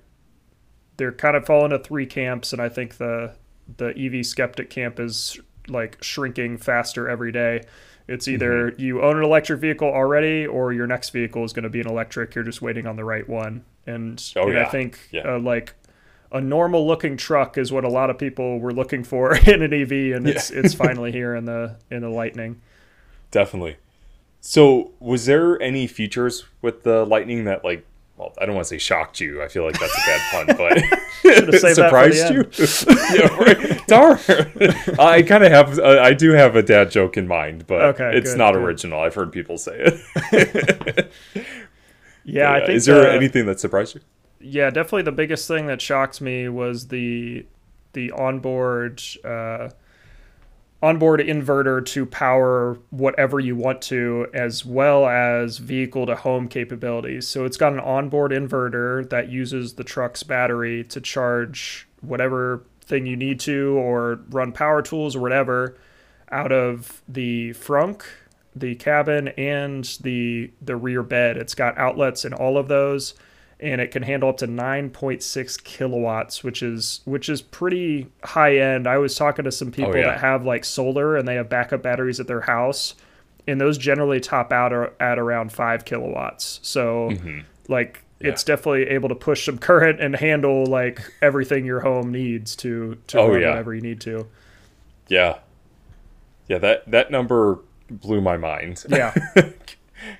they're 0.97 1.11
kind 1.11 1.35
of 1.35 1.45
falling 1.45 1.71
into 1.71 1.83
three 1.83 2.05
camps 2.05 2.53
and 2.53 2.61
I 2.61 2.69
think 2.69 2.97
the 2.97 3.35
the 3.77 3.89
EV 3.97 4.25
skeptic 4.25 4.69
camp 4.69 4.99
is 4.99 5.39
like 5.67 5.97
shrinking 6.03 6.57
faster 6.57 7.07
every 7.07 7.31
day. 7.31 7.61
It's 8.07 8.27
either 8.27 8.69
you 8.77 9.01
own 9.01 9.17
an 9.17 9.23
electric 9.23 9.59
vehicle 9.59 9.87
already 9.87 10.45
or 10.45 10.73
your 10.73 10.87
next 10.87 11.09
vehicle 11.11 11.43
is 11.43 11.53
going 11.53 11.63
to 11.63 11.69
be 11.69 11.79
an 11.81 11.87
electric. 11.87 12.35
You're 12.35 12.43
just 12.43 12.61
waiting 12.61 12.85
on 12.87 12.95
the 12.95 13.05
right 13.05 13.27
one. 13.27 13.63
And, 13.87 14.21
Oh, 14.35 14.47
and 14.49 14.59
I 14.59 14.65
think 14.65 14.99
Yeah. 15.11 15.35
uh, 15.35 15.39
like 15.39 15.73
a 16.31 16.39
normal 16.41 16.85
looking 16.87 17.17
truck 17.17 17.57
is 17.57 17.71
what 17.71 17.83
a 17.83 17.89
lot 17.89 18.09
of 18.09 18.17
people 18.17 18.59
were 18.59 18.73
looking 18.73 19.03
for 19.03 19.35
in 19.47 19.61
an 19.61 19.73
EV 19.73 20.15
and 20.15 20.27
it's 20.27 20.49
it's 20.51 20.73
finally 20.73 21.11
here 21.19 21.35
in 21.35 21.45
the 21.45 21.77
in 21.89 22.01
the 22.01 22.09
Lightning. 22.09 22.61
Definitely. 23.31 23.77
So, 24.41 24.91
was 24.99 25.25
there 25.25 25.61
any 25.61 25.87
features 25.87 26.45
with 26.61 26.83
the 26.83 27.05
Lightning 27.05 27.45
that 27.45 27.63
like? 27.63 27.85
Well, 28.17 28.33
I 28.39 28.45
don't 28.45 28.55
want 28.55 28.65
to 28.65 28.69
say 28.69 28.77
shocked 28.77 29.19
you. 29.19 29.41
I 29.41 29.47
feel 29.47 29.63
like 29.63 29.79
that's 29.79 29.93
a 29.95 30.01
bad 30.05 30.47
pun, 30.47 30.55
but 30.57 30.79
saved 31.21 31.37
that 31.37 31.45
for 31.45 31.51
the 31.51 31.73
surprised 31.73 32.29
you. 32.33 33.15
yeah, 33.15 33.35
right. 33.37 33.80
Darn. 33.91 34.19
I 34.99 35.21
kind 35.21 35.43
of 35.43 35.51
have. 35.51 35.77
Uh, 35.79 35.99
I 36.01 36.13
do 36.13 36.31
have 36.31 36.55
a 36.55 36.63
dad 36.63 36.89
joke 36.91 37.17
in 37.17 37.27
mind, 37.27 37.67
but 37.67 37.81
Okay, 37.81 38.11
it's 38.17 38.31
good, 38.31 38.37
not 38.37 38.53
good. 38.53 38.63
original. 38.63 38.99
I've 39.01 39.13
heard 39.15 39.31
people 39.31 39.57
say 39.57 39.75
it. 39.77 41.11
Yeah, 42.23 42.51
I 42.53 42.59
think 42.59 42.71
Is 42.77 42.85
there 42.85 43.01
the- 43.01 43.11
anything 43.13 43.45
that 43.47 43.59
surprised 43.59 43.95
you? 43.95 44.01
yeah, 44.39 44.69
definitely 44.69 45.01
the 45.03 45.11
biggest 45.11 45.47
thing 45.47 45.65
that 45.67 45.81
shocked 45.81 46.21
me 46.21 46.47
was 46.49 46.87
the 46.89 47.45
the 47.93 48.11
onboard 48.11 49.01
uh, 49.25 49.69
onboard 50.83 51.19
inverter 51.19 51.83
to 51.85 52.05
power 52.05 52.77
whatever 52.91 53.39
you 53.39 53.55
want 53.55 53.81
to, 53.83 54.27
as 54.33 54.63
well 54.65 55.07
as 55.07 55.57
vehicle 55.57 56.05
to 56.05 56.15
home 56.15 56.47
capabilities. 56.47 57.27
So 57.27 57.45
it's 57.45 57.57
got 57.57 57.73
an 57.73 57.79
onboard 57.79 58.31
inverter 58.31 59.07
that 59.09 59.29
uses 59.29 59.73
the 59.73 59.83
truck's 59.83 60.21
battery 60.23 60.83
to 60.85 61.01
charge 61.01 61.87
whatever 62.01 62.63
thing 62.91 63.07
you 63.07 63.15
need 63.15 63.39
to, 63.39 63.73
or 63.79 64.19
run 64.29 64.51
power 64.51 64.81
tools 64.83 65.15
or 65.15 65.21
whatever. 65.21 65.75
out 66.31 66.51
of 66.51 67.01
the 67.09 67.49
frunk, 67.51 68.03
the 68.55 68.75
cabin, 68.75 69.29
and 69.29 69.83
the 70.01 70.51
the 70.61 70.75
rear 70.75 71.01
bed. 71.03 71.37
It's 71.37 71.55
got 71.55 71.77
outlets 71.77 72.23
in 72.25 72.33
all 72.33 72.57
of 72.57 72.67
those, 72.67 73.15
and 73.59 73.81
it 73.81 73.91
can 73.91 74.03
handle 74.03 74.29
up 74.29 74.37
to 74.37 74.47
9.6 74.47 75.63
kilowatts, 75.63 76.43
which 76.43 76.61
is 76.63 77.01
which 77.05 77.27
is 77.29 77.41
pretty 77.41 78.07
high 78.23 78.57
end. 78.57 78.87
I 78.87 78.97
was 78.97 79.15
talking 79.15 79.45
to 79.45 79.51
some 79.51 79.71
people 79.71 79.91
Oh, 79.91 79.95
yeah. 79.97 80.05
that 80.11 80.19
have 80.19 80.45
like 80.45 80.63
solar 80.65 81.15
and 81.17 81.27
they 81.27 81.35
have 81.35 81.49
backup 81.49 81.81
batteries 81.81 82.19
at 82.19 82.27
their 82.27 82.41
house, 82.41 82.95
and 83.47 83.59
those 83.59 83.77
generally 83.77 84.19
top 84.19 84.51
out 84.53 84.71
at 85.01 85.19
around 85.19 85.51
five 85.51 85.85
kilowatts. 85.85 86.59
So 86.63 87.07
like 87.67 87.93
Mm-hmm. 87.97 87.99
Yeah. 88.23 88.29
it's 88.31 88.43
definitely 88.43 88.87
able 88.87 89.09
to 89.09 89.15
push 89.15 89.45
some 89.45 89.57
current 89.57 89.99
and 89.99 90.15
handle 90.15 90.65
like 90.65 91.01
everything 91.21 91.65
your 91.65 91.79
home 91.81 92.11
needs 92.11 92.55
to 92.57 92.97
to 93.07 93.19
Oh, 93.19 93.29
run 93.31 93.41
yeah. 93.41 93.49
whatever 93.49 93.73
you 93.75 93.81
need 93.81 94.01
to. 94.01 94.27
Yeah. 95.07 95.39
Yeah, 96.47 96.57
that 96.59 96.89
that 96.91 97.11
number 97.11 97.59
blew 97.89 98.21
my 98.21 98.37
mind. 98.37 98.83
Yeah. 98.89 99.13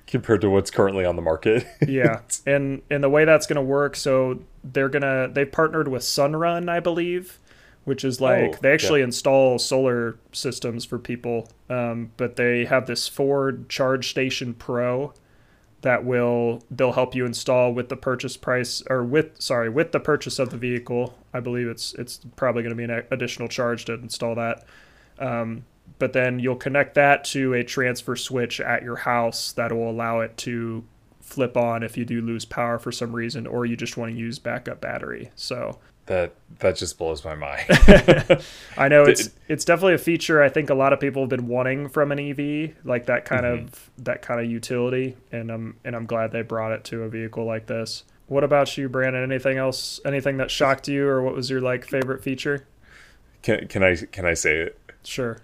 compared 0.08 0.42
to 0.42 0.50
what's 0.50 0.70
currently 0.70 1.06
on 1.06 1.16
the 1.16 1.22
market. 1.22 1.66
yeah 1.88 2.22
and 2.46 2.82
and 2.92 3.04
the 3.04 3.10
way 3.10 3.26
that's 3.26 3.48
going 3.48 3.56
to 3.56 3.62
work 3.64 3.96
so 3.96 4.40
they're 4.64 4.90
going 4.90 5.02
to 5.02 5.30
they 5.34 5.44
partnered 5.44 5.88
with 5.88 6.04
sunrun 6.04 6.70
i 6.70 6.80
believe 6.80 7.40
which 7.84 8.04
is 8.06 8.22
like 8.22 8.54
Oh, 8.54 8.58
they 8.62 8.72
actually 8.74 9.00
yeah. 9.00 9.06
install 9.06 9.58
solar 9.58 10.18
systems 10.34 10.86
for 10.86 11.00
people 11.00 11.50
um, 11.68 12.12
but 12.18 12.36
they 12.36 12.66
have 12.66 12.86
this 12.86 13.08
ford 13.08 13.70
charge 13.70 14.10
station 14.12 14.54
pro 14.54 15.14
that 15.82 16.06
will 16.06 16.64
they'll 16.70 16.92
help 16.94 17.16
you 17.16 17.26
install 17.26 17.74
with 17.74 17.90
the 17.90 17.96
purchase 17.96 18.38
price 18.38 18.84
or 18.90 19.04
with 19.04 19.42
sorry 19.42 19.70
with 19.70 19.92
the 19.92 20.00
purchase 20.00 20.40
of 20.40 20.50
the 20.52 20.58
vehicle 20.58 21.18
i 21.34 21.40
believe 21.40 21.68
it's 21.68 21.94
it's 21.96 22.20
probably 22.36 22.62
going 22.62 22.76
to 22.76 22.76
be 22.76 22.84
an 22.84 23.04
additional 23.12 23.48
charge 23.48 23.86
to 23.86 23.94
install 23.94 24.36
that 24.36 24.64
um, 25.20 25.64
but 26.00 26.14
then 26.14 26.40
you'll 26.40 26.56
connect 26.56 26.96
that 26.96 27.24
to 27.24 27.54
a 27.54 27.64
transfer 27.64 28.16
switch 28.16 28.60
at 28.60 28.84
your 28.84 28.96
house 28.96 29.52
that 29.52 29.72
will 29.72 29.90
allow 29.90 30.20
it 30.22 30.36
to 30.38 30.84
flip 31.20 31.56
on 31.56 31.84
if 31.84 31.96
you 31.96 32.04
do 32.04 32.22
lose 32.22 32.44
power 32.44 32.78
for 32.78 32.92
some 32.92 33.16
reason 33.16 33.48
or 33.48 33.66
you 33.66 33.78
just 33.78 33.98
want 33.98 34.12
to 34.12 34.18
use 34.18 34.40
backup 34.40 34.82
battery. 34.82 35.32
So 35.36 35.80
that 36.12 36.34
that 36.60 36.76
just 36.76 36.98
blows 36.98 37.24
my 37.24 37.36
mind. 37.36 37.66
I 38.78 38.90
know 38.90 39.04
it's 39.04 39.30
it's 39.48 39.64
definitely 39.64 39.94
a 39.94 39.98
feature 39.98 40.44
I 40.44 40.50
think 40.50 40.70
a 40.70 40.74
lot 40.74 40.92
of 40.92 41.00
people 41.00 41.22
have 41.22 41.30
been 41.30 41.48
wanting 41.48 41.88
from 41.88 42.12
an 42.12 42.20
EV, 42.20 42.76
like 42.84 43.06
that 43.06 43.24
kind 43.24 43.46
mm-hmm. 43.46 43.66
of 43.68 43.90
that 44.00 44.22
kind 44.22 44.42
of 44.42 44.46
utility, 44.52 45.16
and 45.32 45.50
I'm 45.50 45.78
and 45.86 45.96
I'm 45.96 46.06
glad 46.06 46.34
they 46.34 46.42
brought 46.42 46.74
it 46.74 46.84
to 46.86 47.04
a 47.04 47.10
vehicle 47.10 47.46
like 47.46 47.68
this. 47.68 48.04
What 48.28 48.44
about 48.44 48.78
you, 48.78 48.90
Brandan? 48.90 49.24
Anything 49.24 49.58
else? 49.58 50.02
Anything 50.04 50.36
that 50.38 50.52
shocked 50.52 50.90
you, 50.90 51.08
or 51.08 51.22
what 51.22 51.34
was 51.34 51.50
your 51.50 51.62
like 51.62 51.86
favorite 51.86 52.22
feature? 52.22 52.68
can 53.42 53.68
can 53.68 53.82
I 53.82 53.96
can 53.96 54.26
I 54.26 54.34
say 54.34 54.58
it? 54.58 54.78
Sure. 55.04 55.42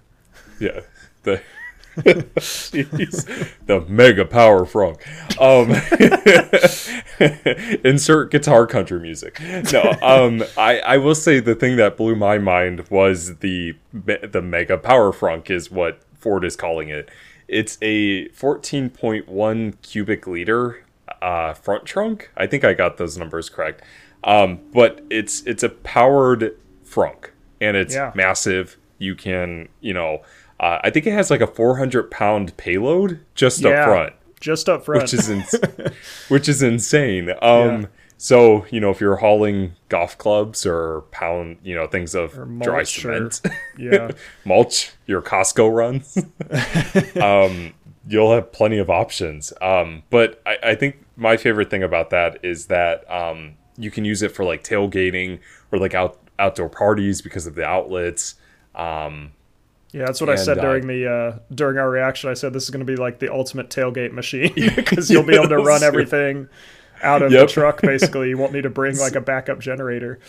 Yeah. 0.60 0.82
The. 1.24 1.42
The 2.04 3.86
mega 3.88 4.26
power 4.26 4.66
frog. 4.66 5.02
Um 5.40 5.72
insert 7.84 8.32
guitar 8.32 8.68
country 8.68 9.00
music. 9.00 9.40
No, 9.74 9.94
um 10.02 10.44
I 10.58 10.80
I 10.80 10.98
will 10.98 11.16
say 11.16 11.40
the 11.40 11.56
thing 11.56 11.78
that 11.78 11.98
blew 11.98 12.16
my 12.16 12.38
mind 12.38 12.88
was 12.90 13.38
the 13.38 13.76
the 13.94 14.42
mega 14.42 14.78
power 14.78 15.12
frunk 15.12 15.50
is 15.50 15.72
what 15.72 16.02
Ford 16.20 16.44
is 16.46 16.56
calling 16.56 16.90
it. 16.90 17.10
It's 17.48 17.78
a 17.82 18.28
14.1 18.30 19.82
cubic 19.82 20.28
liter 20.28 20.84
uh 21.22 21.54
front 21.54 21.86
trunk. 21.86 22.32
I 22.38 22.48
think 22.48 22.64
I 22.64 22.74
got 22.74 22.98
those 22.98 23.18
numbers 23.18 23.50
correct. 23.50 23.82
Um 24.24 24.60
but 24.74 25.02
it's 25.10 25.42
it's 25.46 25.64
a 25.64 25.70
powered 25.70 26.56
frunk 26.86 27.30
and 27.60 27.76
it's 27.78 27.96
Yeah. 27.96 28.12
massive. 28.16 28.78
You 29.00 29.14
can, 29.16 29.70
you 29.80 29.94
know, 29.94 30.22
uh, 30.60 30.80
I 30.84 30.90
think 30.90 31.06
it 31.08 31.12
has 31.14 31.30
like 31.30 31.42
a 31.42 31.48
400 31.48 32.10
pound 32.12 32.56
payload 32.58 33.20
just 33.36 33.62
Yeah. 33.62 33.70
up 33.70 33.86
front, 33.86 34.14
Just 34.40 34.68
up 34.70 34.86
front. 34.86 35.04
which 35.04 35.14
is 35.14 35.30
ins- 35.30 35.56
which 36.30 36.50
is 36.50 36.62
insane. 36.64 37.30
Um, 37.42 37.82
Yeah. 37.82 37.86
so 38.18 38.66
you 38.72 38.80
know, 38.80 38.90
if 38.90 39.00
you're 39.00 39.18
hauling 39.18 39.74
golf 39.90 40.18
clubs 40.18 40.66
or 40.66 41.02
pound, 41.12 41.58
you 41.64 41.76
know, 41.76 41.86
things 41.88 42.16
of 42.16 42.34
dry 42.34 42.46
mulch 42.46 43.06
or- 43.06 43.30
cement, 43.30 43.42
yeah. 43.78 44.10
mulch, 44.46 44.92
your 45.06 45.22
Costco 45.22 45.72
runs, 45.74 46.18
um, 47.22 47.74
you'll 48.08 48.34
have 48.34 48.52
plenty 48.52 48.78
of 48.78 48.90
options. 48.90 49.54
Um, 49.62 50.04
but 50.10 50.42
I, 50.46 50.58
I 50.64 50.76
think 50.76 51.06
my 51.16 51.38
favorite 51.38 51.70
thing 51.70 51.84
about 51.84 52.10
that 52.12 52.40
is 52.44 52.68
that 52.68 53.10
um, 53.12 53.56
you 53.78 53.92
can 53.92 54.06
use 54.06 54.22
it 54.22 54.32
for 54.32 54.44
like 54.46 54.64
tailgating 54.64 55.40
or 55.72 55.80
like 55.80 55.94
out 55.94 56.20
outdoor 56.40 56.70
parties 56.70 57.22
because 57.22 57.48
of 57.48 57.56
the 57.56 57.66
outlets. 57.66 58.36
Um, 58.76 59.32
Yeah, 59.98 60.06
that's 60.06 60.22
what 60.22 60.30
I 60.30 60.34
And, 60.34 60.42
said 60.42 60.58
uh, 60.60 60.62
during 60.62 60.86
the 60.88 61.10
uh, 61.12 61.40
during 61.56 61.78
our 61.80 61.90
reaction. 61.90 62.30
I 62.30 62.34
said 62.36 62.54
this 62.54 62.64
is 62.64 62.70
going 62.70 62.86
to 62.86 62.92
be 62.92 62.96
like 62.98 63.18
the 63.20 63.34
ultimate 63.34 63.70
tailgate 63.70 64.12
machine 64.12 64.54
because 64.76 65.10
you'll 65.10 65.24
be 65.24 65.34
able 65.36 65.50
to 65.50 65.58
run 65.58 65.82
everything 65.84 66.48
out 67.02 67.22
of 67.24 67.32
Yep. 67.32 67.48
the 67.48 67.54
truck. 67.54 67.82
Basically, 67.82 68.30
you 68.30 68.38
won't 68.38 68.54
need 68.54 68.64
to 68.64 68.70
bring 68.70 68.98
like 69.00 69.16
a 69.16 69.22
backup 69.22 69.60
generator. 69.60 70.20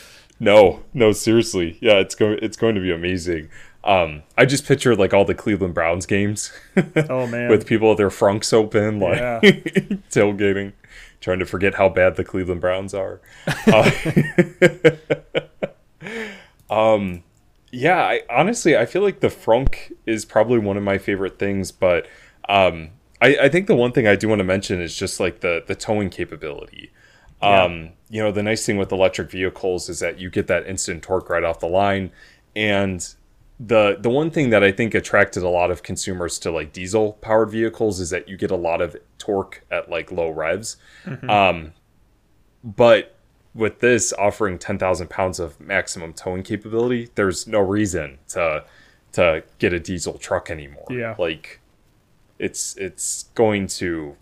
No, 0.40 0.82
no, 0.94 1.12
seriously. 1.12 1.76
Yeah, 1.82 1.94
it's 1.94 2.14
going 2.14 2.38
it's 2.40 2.56
going 2.56 2.76
to 2.76 2.80
be 2.80 2.90
amazing. 2.92 3.50
Um, 3.84 4.22
I 4.36 4.44
just 4.46 4.66
picture 4.66 4.96
like 4.96 5.12
all 5.14 5.24
the 5.24 5.34
Cleveland 5.34 5.74
Browns 5.74 6.04
games 6.06 6.52
Oh 7.08 7.26
man, 7.26 7.48
with 7.50 7.66
people 7.66 7.88
with 7.90 7.98
their 7.98 8.08
frunks 8.10 8.52
open, 8.52 8.98
like 9.00 9.18
Yeah. 9.18 9.40
tailgating, 10.10 10.72
trying 11.20 11.38
to 11.40 11.46
forget 11.46 11.74
how 11.74 11.88
bad 11.88 12.16
the 12.16 12.24
Cleveland 12.24 12.60
Browns 12.60 12.94
are. 12.94 13.20
Uh, 13.66 13.90
um, 16.70 17.22
yeah, 17.70 17.98
I 17.98 18.22
honestly 18.30 18.76
I 18.76 18.86
feel 18.86 19.02
like 19.02 19.20
the 19.20 19.28
frunk 19.28 19.92
is 20.06 20.24
probably 20.24 20.58
one 20.58 20.76
of 20.76 20.82
my 20.82 20.98
favorite 20.98 21.38
things, 21.38 21.72
but 21.72 22.06
um, 22.48 22.90
I, 23.20 23.36
I 23.42 23.48
think 23.48 23.66
the 23.66 23.76
one 23.76 23.92
thing 23.92 24.06
I 24.06 24.16
do 24.16 24.28
want 24.28 24.38
to 24.38 24.44
mention 24.44 24.80
is 24.80 24.96
just 24.96 25.20
like 25.20 25.40
the 25.40 25.62
the 25.66 25.74
towing 25.74 26.10
capability. 26.10 26.92
Yeah. 27.42 27.64
Um, 27.64 27.90
you 28.08 28.22
know, 28.22 28.32
the 28.32 28.42
nice 28.42 28.64
thing 28.66 28.78
with 28.78 28.90
electric 28.90 29.30
vehicles 29.30 29.88
is 29.88 30.00
that 30.00 30.18
you 30.18 30.30
get 30.30 30.46
that 30.48 30.66
instant 30.66 31.02
torque 31.02 31.28
right 31.30 31.44
off 31.44 31.60
the 31.60 31.68
line, 31.68 32.10
and 32.56 33.06
the 33.60 33.96
the 34.00 34.10
one 34.10 34.30
thing 34.30 34.50
that 34.50 34.64
I 34.64 34.72
think 34.72 34.94
attracted 34.94 35.42
a 35.42 35.48
lot 35.48 35.70
of 35.70 35.82
consumers 35.82 36.38
to 36.40 36.50
like 36.50 36.72
diesel 36.72 37.14
powered 37.14 37.50
vehicles 37.50 38.00
is 38.00 38.10
that 38.10 38.28
you 38.28 38.36
get 38.36 38.50
a 38.50 38.56
lot 38.56 38.80
of 38.80 38.96
torque 39.18 39.64
at 39.70 39.90
like 39.90 40.10
low 40.10 40.30
revs. 40.30 40.76
Um, 41.28 41.72
but 42.64 43.17
with 43.54 43.80
this 43.80 44.12
offering 44.12 44.58
10,000 44.58 45.08
pounds 45.08 45.40
of 45.40 45.60
maximum 45.60 46.12
towing 46.12 46.42
capability, 46.42 47.10
there's 47.14 47.46
no 47.46 47.60
reason 47.60 48.18
to 48.28 48.64
to 49.12 49.42
get 49.58 49.72
a 49.72 49.80
diesel 49.80 50.18
truck 50.18 50.50
anymore. 50.50 50.86
Yeah. 50.90 51.14
Like 51.18 51.60
it's 52.38 52.76
it's 52.76 53.24
going 53.34 53.66
to 53.68 54.16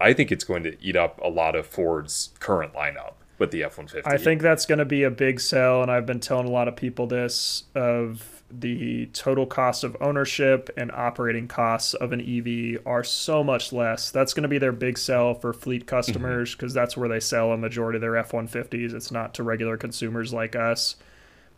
I 0.00 0.12
think 0.12 0.30
it's 0.30 0.44
going 0.44 0.62
to 0.62 0.76
eat 0.80 0.96
up 0.96 1.20
a 1.22 1.28
lot 1.28 1.56
of 1.56 1.66
Ford's 1.66 2.30
current 2.38 2.72
lineup 2.72 3.14
with 3.38 3.50
the 3.50 3.62
F150. 3.62 4.02
I 4.04 4.16
think 4.16 4.42
that's 4.42 4.66
going 4.66 4.78
to 4.78 4.84
be 4.84 5.02
a 5.02 5.10
big 5.10 5.40
sell, 5.40 5.82
and 5.82 5.90
I've 5.90 6.06
been 6.06 6.20
telling 6.20 6.46
a 6.46 6.50
lot 6.50 6.68
of 6.68 6.76
people 6.76 7.06
this 7.06 7.64
of 7.74 8.37
the 8.50 9.06
total 9.12 9.46
cost 9.46 9.84
of 9.84 9.96
ownership 10.00 10.70
and 10.76 10.90
operating 10.92 11.48
costs 11.48 11.92
of 11.94 12.12
an 12.12 12.20
EV 12.20 12.80
are 12.86 13.04
so 13.04 13.44
much 13.44 13.72
less. 13.72 14.10
That's 14.10 14.32
going 14.32 14.42
to 14.42 14.48
be 14.48 14.58
their 14.58 14.72
big 14.72 14.96
sell 14.96 15.34
for 15.34 15.52
fleet 15.52 15.86
customers 15.86 16.54
because 16.54 16.72
that's 16.72 16.96
where 16.96 17.08
they 17.08 17.20
sell 17.20 17.52
a 17.52 17.58
majority 17.58 17.96
of 17.96 18.00
their 18.00 18.16
F 18.16 18.32
150s. 18.32 18.94
It's 18.94 19.10
not 19.10 19.34
to 19.34 19.42
regular 19.42 19.76
consumers 19.76 20.32
like 20.32 20.56
us. 20.56 20.96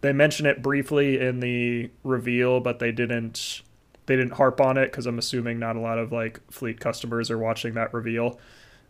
They 0.00 0.12
mention 0.12 0.47
it 0.47 0.62
briefly 0.62 1.20
in 1.20 1.40
the 1.40 1.90
reveal, 2.02 2.61
but 2.61 2.78
they 2.78 2.92
didn't. 2.92 3.62
They 4.06 4.16
didn't 4.16 4.32
harp 4.32 4.61
on 4.61 4.76
it 4.76 4.90
because 4.90 5.06
I'm 5.06 5.20
assuming 5.20 5.61
not 5.61 5.76
a 5.76 5.80
lot 5.80 5.99
of 5.99 6.11
like 6.11 6.40
fleet 6.50 6.80
customers 6.80 7.30
are 7.30 7.38
watching 7.38 7.75
that 7.75 7.94
reveal. 7.94 8.40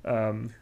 Um, 0.07 0.55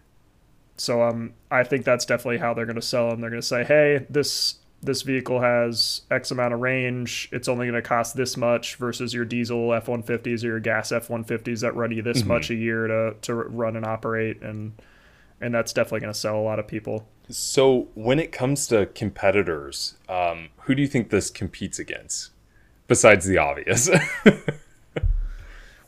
so 0.76 1.02
um, 1.02 1.34
I 1.48 1.62
think 1.62 1.84
that's 1.84 2.04
definitely 2.04 2.38
how 2.38 2.54
they're 2.54 2.66
going 2.66 2.76
to 2.76 2.82
sell 2.82 3.10
them. 3.10 3.20
They're 3.20 3.30
going 3.30 3.42
to 3.42 3.46
say, 3.46 3.62
"Hey, 3.62 4.06
this 4.10 4.57
this 4.82 5.02
vehicle 5.02 5.40
has 5.40 6.02
X 6.10 6.30
amount 6.30 6.54
of 6.54 6.60
range. 6.60 7.28
It's 7.32 7.48
only 7.48 7.66
going 7.66 7.80
to 7.80 7.86
cost 7.86 8.16
this 8.16 8.36
much 8.36 8.76
versus 8.76 9.12
your 9.12 9.24
diesel 9.24 9.72
F 9.74 9.88
one 9.88 10.02
fifties 10.02 10.44
or 10.44 10.48
your 10.48 10.60
gas 10.60 10.92
F 10.92 11.10
one 11.10 11.24
fifties 11.24 11.60
that 11.62 11.74
run 11.74 11.90
you 11.90 12.02
this 12.02 12.24
much 12.24 12.50
a 12.50 12.54
year 12.54 12.86
to 12.86 13.14
to 13.22 13.34
run 13.34 13.76
and 13.76 13.84
operate." 13.84 14.40
And 14.42 14.80
and 15.40 15.54
that's 15.54 15.72
definitely 15.72 16.00
going 16.00 16.12
to 16.12 16.18
sell 16.18 16.36
a 16.36 16.42
lot 16.42 16.58
of 16.58 16.66
people. 16.66 17.06
So 17.28 17.88
when 17.94 18.18
it 18.18 18.32
comes 18.32 18.66
to 18.68 18.86
competitors, 18.86 19.96
um, 20.08 20.48
who 20.62 20.74
do 20.74 20.82
you 20.82 20.88
think 20.88 21.10
this 21.10 21.30
competes 21.30 21.78
against? 21.78 22.30
Besides 22.86 23.26
the 23.26 23.38
obvious. 23.38 23.90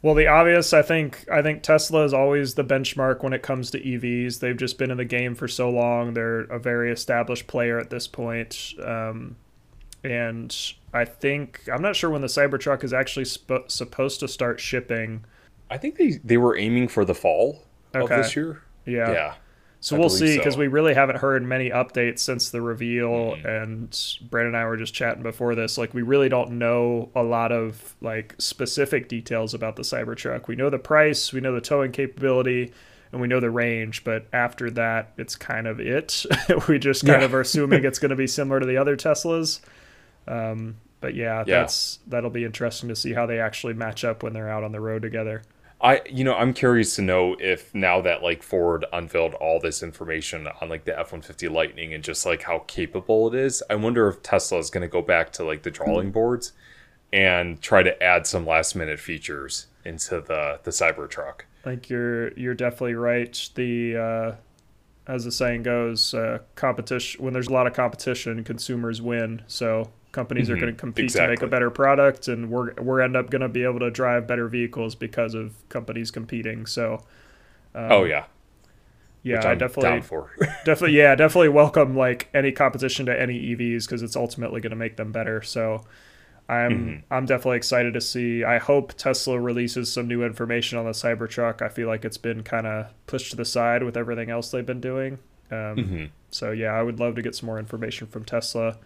Well, 0.03 0.15
the 0.15 0.27
obvious, 0.27 0.73
I 0.73 0.81
think, 0.81 1.27
I 1.31 1.43
think 1.43 1.63
Tesla 1.63 2.05
is 2.05 2.15
always 2.15 2.55
the 2.55 2.65
benchmark 2.65 3.23
when 3.23 3.35
it 3.35 3.43
comes 3.43 3.71
to 3.73 3.81
EVs. 3.81 4.41
They've 4.41 4.57
just 4.57 4.79
been 4.79 4.91
in 4.91 4.97
the 4.97 5.05
game 5.05 5.35
for 5.35 5.47
so 5.47 5.69
long; 5.69 6.15
they're 6.15 6.41
a 6.41 6.59
very 6.59 6.91
established 6.91 7.47
player 7.47 7.79
at 7.79 7.91
this 7.91 8.07
point. 8.09 8.73
Um, 8.83 9.37
and 10.03 10.57
I 10.95 11.05
think 11.05 11.69
I'm 11.71 11.83
not 11.83 11.97
sure 11.97 12.09
when 12.09 12.23
the 12.23 12.29
Cybertruck 12.29 12.83
is 12.83 12.95
actually 12.95 13.27
sp- 13.29 13.69
supposed 13.69 14.21
to 14.21 14.29
start 14.29 14.59
shipping. 14.59 15.25
I 15.71 15.77
think 15.77 15.97
they, 15.99 16.13
they 16.25 16.39
were 16.39 16.57
aiming 16.57 16.89
for 16.89 17.05
the 17.05 17.15
fall 17.15 17.63
Okay. 17.95 18.03
of 18.15 18.23
this 18.23 18.35
year. 18.35 18.63
Yeah. 18.87 19.13
Yeah. 19.13 19.35
So 19.83 19.97
I 19.97 19.99
we'll 19.99 20.11
see 20.11 20.37
because 20.37 20.55
so. 20.55 20.61
we 20.61 20.67
really 20.69 20.93
haven't 20.93 21.17
heard 21.17 21.43
many 21.43 21.71
updates 21.71 22.19
since 22.19 22.51
the 22.51 22.61
reveal. 22.61 23.35
Mhm. 23.37 23.45
And 23.63 24.29
Brandan 24.31 24.55
and 24.55 24.57
I 24.63 24.67
were 24.67 24.77
just 24.77 24.93
chatting 24.93 25.23
before 25.23 25.55
this. 25.55 25.79
Like, 25.79 25.95
we 25.95 26.03
really 26.03 26.29
don't 26.29 26.53
know 26.59 27.09
a 27.15 27.23
lot 27.23 27.51
of 27.51 27.95
like 28.03 28.35
specific 28.39 29.09
details 29.09 29.55
about 29.55 29.77
the 29.77 29.83
Cybertruck. 29.83 30.49
We 30.49 30.55
know 30.57 30.69
the 30.69 30.79
price, 30.79 31.33
we 31.33 31.41
know 31.41 31.55
the 31.55 31.63
towing 31.63 31.93
capability, 31.93 32.73
and 33.11 33.21
we 33.23 33.27
know 33.27 33.41
the 33.41 33.51
range. 33.51 34.05
But 34.05 34.27
after 34.35 34.71
that, 34.73 35.13
it's 35.17 35.35
kind 35.35 35.67
of 35.67 35.81
it. 35.81 36.27
we 36.69 36.79
just 36.79 37.07
kind 37.07 37.21
Yeah. 37.23 37.25
of 37.27 37.35
are 37.35 37.41
assuming 37.41 37.85
it's 37.85 37.99
going 38.01 38.11
to 38.11 38.17
be 38.17 38.27
similar 38.27 38.61
to 38.61 38.67
the 38.67 38.77
other 38.77 38.97
Teslas. 38.99 39.61
Um, 40.29 40.77
but 41.01 41.15
yeah, 41.15 41.43
Yeah. 41.47 41.61
that's 41.61 42.01
that'll 42.07 42.29
be 42.29 42.45
interesting 42.45 42.91
to 42.91 42.97
see 42.97 43.15
how 43.15 43.25
they 43.25 43.41
actually 43.41 43.73
match 43.73 44.05
up 44.05 44.23
when 44.23 44.35
they're 44.35 44.51
out 44.51 44.63
on 44.63 44.73
the 44.73 44.81
road 44.81 45.01
together. 45.01 45.43
I 45.83 46.03
you 46.11 46.25
know 46.25 46.35
I'm 46.35 46.53
curious 46.53 46.97
to 46.97 47.03
know 47.03 47.37
if 47.39 47.75
now 47.75 48.01
that 48.03 48.23
like 48.23 48.43
Ford 48.43 48.85
unveiled 48.93 49.35
all 49.35 49.61
this 49.61 49.83
information 49.83 50.49
on 50.61 50.69
like 50.69 50.85
the 50.85 50.93
F150 50.93 51.51
Lightning 51.51 51.95
and 51.95 52.05
just 52.05 52.27
like 52.27 52.43
how 52.43 52.61
capable 52.67 53.29
it 53.29 53.35
is, 53.35 53.63
I 53.71 53.77
wonder 53.77 54.09
if 54.09 54.23
Tesla 54.23 54.59
is 54.59 54.71
going 54.71 54.83
to 54.83 54.89
go 54.89 55.03
back 55.03 55.33
to 55.33 55.45
like 55.45 55.63
the 55.63 55.71
drawing 55.71 56.11
boards 56.11 56.53
and 57.13 57.61
try 57.61 57.83
to 57.83 58.03
add 58.03 58.27
some 58.27 58.47
last 58.47 58.75
minute 58.75 59.01
features 59.01 59.67
into 59.85 60.21
the 60.21 60.61
the 60.63 60.71
Cybertruck. 60.71 61.43
Like 61.65 61.89
you're 61.89 62.33
you're 62.33 62.55
definitely 62.55 62.95
right. 62.95 63.51
The 63.55 63.97
uh, 63.97 64.37
as 65.11 65.25
the 65.25 65.33
saying 65.33 65.63
goes, 65.63 66.15
uh, 66.15 66.39
competition 66.55 67.25
when 67.25 67.33
there's 67.33 67.49
a 67.49 67.53
lot 67.53 67.67
of 67.67 67.73
competition, 67.73 68.45
consumers 68.45 69.01
win. 69.01 69.43
So 69.47 69.91
companies 70.13 70.51
are 70.51 70.57
Mhm, 70.57 70.59
going 70.59 70.73
to 70.73 70.79
compete 70.79 71.17
to 71.17 71.25
make 71.25 71.43
a 71.43 71.47
better 71.47 71.71
product, 71.71 72.29
and 72.29 72.51
we're 72.51 72.75
we're 72.75 73.01
end 73.01 73.17
up 73.17 73.31
going 73.31 73.43
to 73.43 73.49
be 73.49 73.65
able 73.65 73.81
to 73.81 73.91
drive 73.91 74.27
better 74.27 74.49
vehicles 74.49 74.95
because 74.95 75.35
of 75.35 75.55
companies 75.69 76.11
competing. 76.11 76.67
So 76.67 77.05
um, 77.75 77.91
oh 77.91 78.05
yeah, 78.05 78.27
yeah, 79.23 79.47
I 79.47 79.55
definitely 79.55 80.03
definitely 80.65 80.97
yeah 80.97 81.15
definitely 81.15 81.49
welcome 81.51 81.97
like 81.97 82.29
any 82.35 82.53
competition 82.53 83.07
to 83.07 83.21
any 83.21 83.35
EVs 83.39 83.87
because 83.87 84.03
it's 84.03 84.17
ultimately 84.17 84.61
going 84.61 84.71
to 84.71 84.77
make 84.77 84.97
them 84.97 85.13
better. 85.13 85.43
So. 85.43 85.85
I'm 86.49 86.97
Mhm. 86.97 87.03
I'm 87.11 87.27
definitely 87.27 87.59
excited 87.59 87.95
to 87.95 88.01
see. 88.03 88.45
I 88.45 88.59
hope 88.59 88.95
Tesla 88.95 89.41
releases 89.41 89.93
some 89.93 90.09
new 90.09 90.25
information 90.25 90.79
on 90.79 90.85
the 90.87 90.93
Cybertruck. 90.93 91.63
I 91.63 91.69
feel 91.71 91.89
like 91.89 92.05
it's 92.05 92.19
been 92.19 92.43
kind 92.43 92.67
of 92.67 92.89
pushed 93.07 93.31
to 93.33 93.37
the 93.37 93.45
side 93.45 93.83
with 93.85 93.97
everything 93.97 94.31
else 94.31 94.51
they've 94.51 94.67
been 94.67 94.81
doing. 94.81 95.19
Um, 95.51 95.91
Mhm. 95.91 96.11
So 96.31 96.53
yeah, 96.53 96.73
I 96.73 96.83
would 96.83 97.01
love 97.01 97.17
to 97.17 97.23
get 97.23 97.35
some 97.37 97.47
more 97.47 97.59
information 97.59 98.09
from 98.09 98.25
Tesla. 98.25 98.79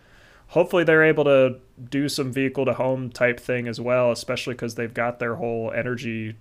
Hopefully, 0.49 0.85
they're 0.85 1.05
able 1.05 1.25
to 1.25 1.57
do 1.91 2.09
some 2.09 2.33
vehicle 2.33 2.65
to 2.67 2.75
home 2.75 3.11
type 3.11 3.41
thing 3.41 3.67
as 3.67 3.81
well, 3.81 4.13
especially 4.13 4.55
because 4.55 4.75
they've 4.77 4.95
got 4.95 5.19
their 5.19 5.35
whole 5.37 5.73
energy 5.75 6.37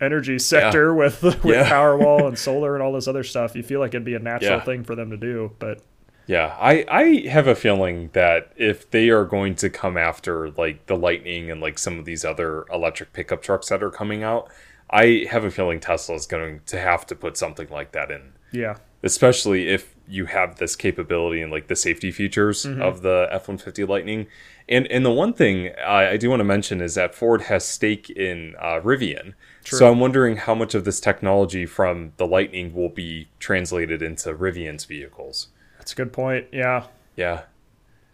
energy 0.00 0.38
sector 0.38 0.94
with 1.00 1.22
with 1.22 1.44
Yeah. 1.44 1.68
Powerwall 1.68 2.26
and 2.28 2.38
solar 2.48 2.74
and 2.74 2.82
all 2.82 2.92
this 2.92 3.08
other 3.08 3.24
stuff. 3.24 3.54
You 3.56 3.62
feel 3.62 3.80
like 3.80 3.90
it'd 3.90 4.04
be 4.04 4.14
a 4.14 4.18
natural 4.20 4.58
Yeah. 4.58 4.64
thing 4.64 4.84
for 4.84 4.94
them 4.94 5.10
to 5.10 5.16
do, 5.16 5.52
but 5.58 5.80
Yeah, 6.26 6.56
I 6.60 6.84
I 6.88 7.28
have 7.28 7.46
a 7.48 7.54
feeling 7.56 8.10
that 8.12 8.52
if 8.56 8.90
they 8.90 9.08
are 9.10 9.24
going 9.24 9.54
to 9.56 9.68
come 9.68 9.96
after 9.96 10.50
like 10.50 10.86
the 10.86 10.96
Lightning 10.96 11.50
and 11.50 11.60
like 11.60 11.78
some 11.78 11.98
of 11.98 12.04
these 12.04 12.24
other 12.24 12.64
electric 12.72 13.12
pickup 13.12 13.42
trucks 13.42 13.68
that 13.68 13.82
are 13.82 13.90
coming 13.90 14.22
out, 14.22 14.48
I 14.90 15.26
have 15.30 15.44
a 15.44 15.50
feeling 15.50 15.80
Tesla 15.80 16.14
is 16.14 16.26
going 16.26 16.60
to 16.66 16.78
have 16.80 17.04
to 17.06 17.14
put 17.16 17.36
something 17.36 17.68
like 17.70 17.92
that 17.92 18.10
in. 18.10 18.32
yeah, 18.52 18.76
Especially 19.02 19.68
if 19.68 19.94
you 20.10 20.26
have 20.26 20.56
this 20.56 20.74
capability 20.76 21.40
and 21.40 21.50
like 21.52 21.68
the 21.68 21.76
safety 21.76 22.10
features 22.10 22.66
Mm-hmm. 22.66 22.82
of 22.82 23.02
the 23.02 23.28
F-150 23.30 23.88
Lightning. 23.88 24.26
And 24.68 24.86
and 24.88 25.04
the 25.04 25.10
one 25.10 25.32
thing 25.32 25.70
I, 25.84 26.10
I 26.10 26.16
do 26.16 26.28
want 26.30 26.40
to 26.40 26.44
mention 26.44 26.80
is 26.80 26.94
that 26.96 27.14
Ford 27.14 27.42
has 27.42 27.64
stake 27.64 28.10
in 28.10 28.54
uh, 28.60 28.80
Rivian. 28.80 29.34
True. 29.64 29.78
So 29.78 29.90
I'm 29.90 30.00
wondering 30.00 30.36
how 30.36 30.54
much 30.54 30.74
of 30.74 30.84
this 30.84 31.00
technology 31.00 31.66
from 31.66 32.12
the 32.18 32.26
Lightning 32.26 32.74
will 32.74 32.88
be 32.88 33.28
translated 33.38 34.02
into 34.02 34.32
Rivian's 34.34 34.84
vehicles. 34.84 35.48
that's 35.78 35.92
a 35.92 35.96
good 35.96 36.12
point. 36.12 36.46
Yeah, 36.52 36.84
Yeah. 37.16 37.42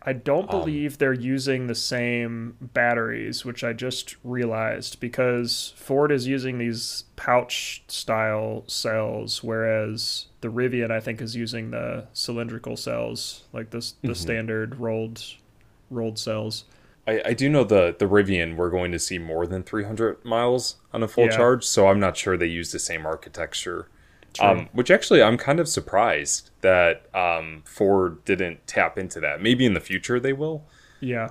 I 0.09 0.13
don't 0.13 0.49
Um, 0.53 0.61
believe 0.61 0.99
they're 0.99 1.13
using 1.13 1.67
the 1.67 1.75
same 1.75 2.57
batteries, 2.61 3.45
which 3.45 3.65
I 3.65 3.73
just 3.73 4.17
realized 4.23 5.01
because 5.01 5.75
Ford 5.77 6.13
is 6.13 6.29
using 6.29 6.59
these 6.59 7.05
pouch 7.17 7.83
style 7.89 8.63
cells, 8.69 9.43
whereas 9.43 10.27
the 10.43 10.49
Rivian 10.49 10.93
I 10.93 11.01
think 11.01 11.21
is 11.21 11.35
using 11.35 11.73
the 11.73 12.07
cylindrical 12.13 12.77
cells, 12.77 13.45
like 13.53 13.71
the 13.71 13.79
the 14.03 14.13
Mhm. 14.13 14.17
standard 14.17 14.79
rolled 14.79 15.23
rolled 15.91 16.19
cells. 16.19 16.65
I, 17.09 17.23
I 17.27 17.33
do 17.35 17.49
know 17.49 17.65
the 17.65 17.95
the 17.99 18.07
Rivian 18.07 18.57
we're 18.57 18.71
going 18.71 18.93
to 18.93 18.99
see 19.01 19.19
more 19.19 19.47
than 19.47 19.65
300 19.65 20.25
miles 20.25 20.77
on 20.93 21.03
a 21.03 21.09
full 21.09 21.25
Yeah. 21.25 21.31
charge, 21.31 21.65
so 21.65 21.89
I'm 21.89 22.01
not 22.01 22.17
sure 22.17 22.37
they 22.37 22.47
use 22.47 22.71
the 22.73 22.79
same 22.79 23.07
architecture. 23.07 23.89
Um, 24.41 24.69
which 24.73 24.91
actually 24.91 25.23
I'm 25.23 25.37
kind 25.39 25.61
of 25.61 25.69
surprised 25.69 26.51
that 26.61 27.15
um, 27.15 27.63
Ford 27.65 28.25
didn't 28.25 28.67
tap 28.67 28.99
into 28.99 29.21
that. 29.21 29.41
Maybe 29.41 29.67
in 29.67 29.75
the 29.75 29.81
future 29.81 30.19
they 30.21 30.33
will. 30.33 30.65
Yeah. 31.01 31.31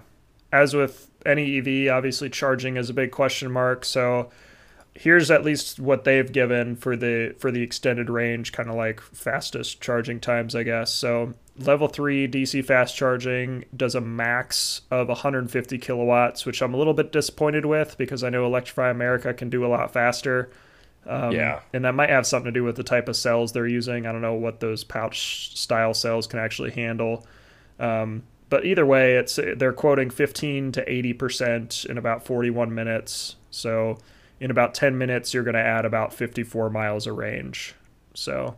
As 0.51 0.73
with 0.73 1.09
any 1.25 1.57
EV, 1.57 1.93
obviously 1.93 2.29
charging 2.29 2.77
is 2.77 2.89
a 2.89 2.93
big 2.93 3.11
question 3.11 3.51
mark. 3.51 3.83
So 3.83 4.29
here's 4.95 5.29
at 5.29 5.43
least 5.43 5.79
what 5.79 6.05
they've 6.05 6.31
given 6.31 6.75
for 6.75 6.95
the 6.95 7.35
for 7.37 7.51
the 7.51 7.61
extended 7.61 8.09
range, 8.09 8.51
kind 8.51 8.69
of 8.69 8.75
like 8.75 9.01
fastest 9.01 9.81
charging 9.81 10.19
times, 10.19 10.55
I 10.55 10.63
guess. 10.63 10.91
So 10.91 11.33
level 11.57 11.87
three 11.87 12.27
DC 12.27 12.63
fast 12.65 12.95
charging 12.95 13.65
does 13.75 13.95
a 13.95 14.01
max 14.01 14.81
of 14.89 15.09
150 15.09 15.77
kilowatts, 15.77 16.45
which 16.45 16.61
I'm 16.61 16.73
a 16.73 16.77
little 16.77 16.93
bit 16.93 17.11
disappointed 17.11 17.65
with 17.65 17.97
because 17.97 18.23
I 18.23 18.29
know 18.29 18.45
Electrify 18.45 18.89
America 18.89 19.33
can 19.33 19.49
do 19.49 19.65
a 19.65 19.67
lot 19.67 19.91
faster. 19.91 20.49
Um, 21.07 21.31
Yeah. 21.31 21.59
And 21.73 21.85
that 21.85 21.95
might 21.95 22.09
have 22.09 22.25
something 22.25 22.51
to 22.53 22.59
do 22.59 22.63
with 22.63 22.75
the 22.75 22.83
type 22.83 23.07
of 23.07 23.15
cells 23.15 23.51
they're 23.51 23.67
using. 23.67 24.05
I 24.05 24.11
don't 24.11 24.21
know 24.21 24.33
what 24.33 24.59
those 24.59 24.83
pouch 24.83 25.57
style 25.57 25.93
cells 25.93 26.27
can 26.27 26.39
actually 26.39 26.71
handle. 26.71 27.25
Um, 27.79 28.23
but 28.49 28.65
either 28.65 28.85
way, 28.85 29.15
it's 29.15 29.39
they're 29.57 29.73
quoting 29.73 30.09
15 30.09 30.71
to 30.73 30.91
80 30.91 31.13
percent 31.13 31.85
in 31.89 31.97
about 31.97 32.25
41 32.25 32.73
minutes. 32.73 33.35
So 33.49 33.97
in 34.39 34.51
about 34.51 34.73
10 34.73 34.97
minutes, 34.97 35.33
you're 35.33 35.43
going 35.43 35.55
to 35.55 35.59
add 35.61 35.85
about 35.85 36.13
54 36.13 36.69
miles 36.69 37.07
of 37.07 37.15
range. 37.17 37.75
So 38.13 38.55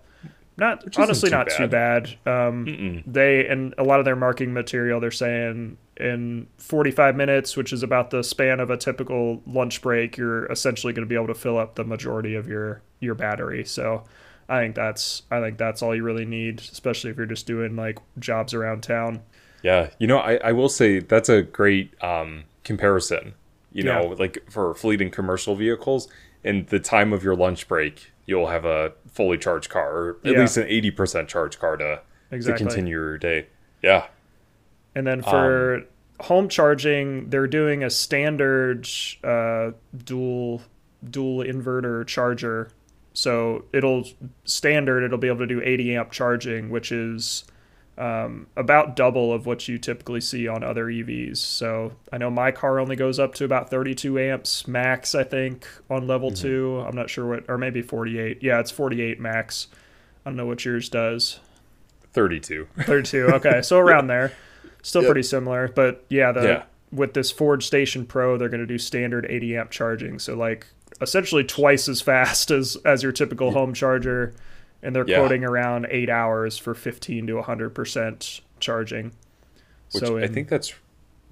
not 0.58 0.84
honestly 0.98 1.30
too 1.30 1.36
not 1.36 1.50
too 1.50 1.68
bad. 1.68 2.16
Um, 2.26 3.04
they 3.06 3.48
and 3.48 3.74
a 3.78 3.84
lot 3.84 4.00
of 4.00 4.06
their 4.06 4.16
marketing 4.16 4.54
material, 4.54 5.00
they're 5.00 5.12
saying 5.12 5.78
in 6.00 6.48
45 6.58 7.16
minutes, 7.16 7.58
which 7.58 7.74
is 7.74 7.84
about 7.84 8.10
the 8.12 8.24
span 8.24 8.60
of 8.60 8.70
a 8.70 8.78
typical 8.78 9.42
lunch 9.46 9.82
break, 9.82 10.18
you're 10.18 10.46
essentially 10.52 10.94
going 10.94 11.06
to 11.06 11.10
be 11.10 11.16
able 11.16 11.28
to 11.28 11.34
fill 11.36 11.58
up 11.58 11.76
the 11.76 11.84
majority 11.84 12.36
of 12.36 12.48
your 12.48 12.82
your 13.00 13.16
battery. 13.16 13.64
So. 13.66 14.04
I 14.50 14.62
think 14.62 14.76
that's 14.76 15.24
I 15.30 15.42
think 15.42 15.58
that's 15.58 15.82
all 15.82 15.94
you 15.94 16.04
really 16.04 16.24
need, 16.24 16.62
especially 16.62 17.12
if 17.12 17.18
you're 17.18 17.26
just 17.26 17.46
doing 17.48 17.76
like 17.76 18.00
jobs 18.18 18.54
around 18.54 18.82
town. 18.82 19.22
Yeah, 19.62 19.90
you 20.00 20.08
know, 20.08 20.20
I, 20.20 20.36
I 20.38 20.52
will 20.54 20.70
say 20.70 21.00
that's 21.00 21.28
a 21.28 21.42
great 21.42 22.02
um, 22.02 22.46
comparison. 22.64 23.34
You 23.74 23.84
know, 23.84 24.04
Yeah. 24.12 24.16
like 24.18 24.50
for 24.50 24.74
fleet 24.74 25.02
and 25.02 25.12
commercial 25.12 25.54
vehicles, 25.56 26.08
in 26.46 26.66
the 26.70 26.80
time 26.80 27.12
of 27.12 27.26
your 27.26 27.36
lunch 27.36 27.68
break, 27.68 28.14
you'll 28.26 28.48
have 28.48 28.64
a 28.64 28.94
fully 29.12 29.38
charged 29.38 29.70
car, 29.70 29.92
or 29.92 30.18
at 30.24 30.32
Yeah. 30.32 30.40
least 30.40 30.56
an 30.56 30.64
eighty 30.70 30.92
percent 30.92 31.28
charged 31.28 31.60
car 31.60 31.76
to 31.76 32.00
Exactly. 32.32 32.64
to 32.66 32.70
continue 32.70 32.94
your 32.94 33.18
day. 33.18 33.48
Yeah, 33.84 34.08
And 34.98 35.06
then 35.06 35.22
for 35.22 35.84
home 36.22 36.50
charging, 36.50 37.30
they're 37.30 37.46
doing 37.46 37.84
a 37.84 37.90
standard 37.92 38.88
uh, 39.24 39.74
dual 39.96 40.64
dual 41.08 41.44
inverter 41.44 42.04
charger. 42.08 42.72
So 43.14 43.66
it'll 43.74 44.06
standard. 44.44 45.04
It'll 45.04 45.20
be 45.20 45.28
able 45.28 45.38
to 45.38 45.46
do 45.46 45.62
80 45.62 45.96
amp 45.96 46.12
charging, 46.12 46.72
which 46.72 46.92
is 46.92 47.46
um, 48.00 48.48
about 48.56 48.96
double 48.96 49.32
of 49.32 49.46
what 49.46 49.68
you 49.68 49.78
typically 49.78 50.20
see 50.20 50.48
on 50.48 50.64
other 50.64 50.88
EVs. 50.88 51.38
So 51.38 51.94
I 52.12 52.18
know 52.18 52.32
my 52.32 52.50
car 52.50 52.80
only 52.80 52.96
goes 52.96 53.20
up 53.20 53.36
to 53.36 53.46
about 53.46 53.70
32 53.70 54.18
amps 54.18 54.68
max. 54.68 55.14
I 55.14 55.24
think 55.24 55.68
on 55.92 56.08
level 56.08 56.32
two. 56.32 56.84
I'm 56.88 56.96
not 56.96 57.12
sure 57.12 57.28
what, 57.28 57.44
or 57.48 57.60
maybe 57.60 57.84
48. 57.84 58.42
Yeah, 58.42 58.60
it's 58.60 58.72
48 58.72 59.20
max. 59.20 59.68
I 60.26 60.32
don't 60.32 60.38
know 60.38 60.48
what 60.48 60.66
yours 60.66 60.90
does. 60.90 61.40
thirty-two. 62.14 62.68
32. 62.80 63.28
Okay, 63.36 63.62
so 63.64 63.78
around 63.78 64.08
there. 64.08 64.34
Still 64.82 65.02
Yep. 65.04 65.10
pretty 65.10 65.24
similar, 65.24 65.68
but 65.74 66.04
yeah, 66.10 66.32
the 66.32 66.42
Yeah. 66.44 66.64
with 66.92 67.14
this 67.14 67.32
Ford 67.32 67.64
Station 67.64 68.06
Pro, 68.06 68.38
they're 68.38 68.50
going 68.50 68.62
to 68.62 68.66
do 68.68 68.78
standard 68.78 69.26
80 69.30 69.58
amp 69.58 69.70
charging, 69.72 70.20
so 70.20 70.36
like 70.36 70.68
essentially 71.02 71.44
twice 71.44 71.88
as 71.90 72.02
fast 72.12 72.52
as 72.52 72.78
as 72.86 73.04
your 73.04 73.12
typical 73.12 73.52
home 73.52 73.74
charger, 73.74 74.34
and 74.82 74.96
they're 74.96 75.08
Yeah. 75.08 75.20
quoting 75.20 75.44
around 75.44 75.88
eight 75.90 76.10
hours 76.10 76.58
for 76.58 76.74
15 76.74 77.28
to 77.28 77.38
100 77.38 77.72
percent 77.76 78.42
charging. 78.60 79.12
Which 79.94 80.04
so 80.04 80.18
I 80.18 80.28
think 80.28 80.48
that's 80.50 80.74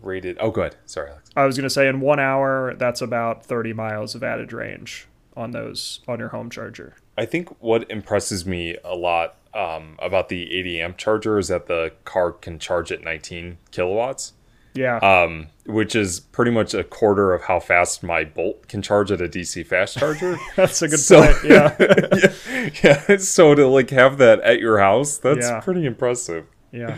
rated. 0.02 0.38
Oh, 0.40 0.52
good. 0.52 0.76
Sorry, 0.86 1.10
Alex. 1.10 1.30
I 1.36 1.46
was 1.46 1.56
going 1.58 1.64
to 1.66 1.70
say 1.70 1.88
in 1.88 2.00
one 2.00 2.20
hour, 2.20 2.74
that's 2.78 3.02
about 3.02 3.46
30 3.46 3.74
miles 3.74 4.16
of 4.16 4.24
added 4.24 4.54
range 4.54 5.08
on 5.36 5.52
those 5.52 6.02
on 6.08 6.20
your 6.20 6.30
home 6.30 6.50
charger. 6.50 6.96
I 7.18 7.26
think 7.26 7.50
what 7.62 7.90
impresses 7.90 8.46
me 8.46 8.78
a 8.84 8.96
lot 8.96 9.36
um, 9.54 9.96
about 10.02 10.30
the 10.30 10.54
80 10.58 10.82
amp 10.82 10.98
charger 10.98 11.38
is 11.40 11.48
that 11.48 11.68
the 11.68 11.94
car 12.04 12.32
can 12.32 12.60
charge 12.60 12.92
at 12.92 13.02
19 13.04 13.58
kilowatts. 13.72 14.34
Yeah. 14.74 14.98
um, 14.98 15.48
which 15.66 15.96
is 15.96 16.20
pretty 16.20 16.52
much 16.52 16.74
a 16.74 16.84
quarter 16.84 17.34
of 17.34 17.44
how 17.44 17.62
fast 17.62 18.04
my 18.04 18.26
Bolt 18.26 18.68
can 18.68 18.82
charge 18.82 19.10
at 19.10 19.22
a 19.22 19.30
DC 19.30 19.66
fast 19.66 19.98
charger. 19.98 20.38
That's 20.58 20.82
a 20.82 20.90
good 20.90 21.00
so- 21.00 21.22
point. 21.24 21.38
Yeah. 21.46 21.76
yeah, 22.84 23.04
yeah. 23.08 23.18
So 23.18 23.56
to 23.56 23.66
like 23.68 23.90
have 23.92 24.18
that 24.18 24.42
at 24.42 24.60
your 24.60 24.80
house, 24.80 25.18
that's 25.18 25.48
Yeah. 25.48 25.62
pretty 25.62 25.86
impressive. 25.86 26.46
yeah. 26.74 26.98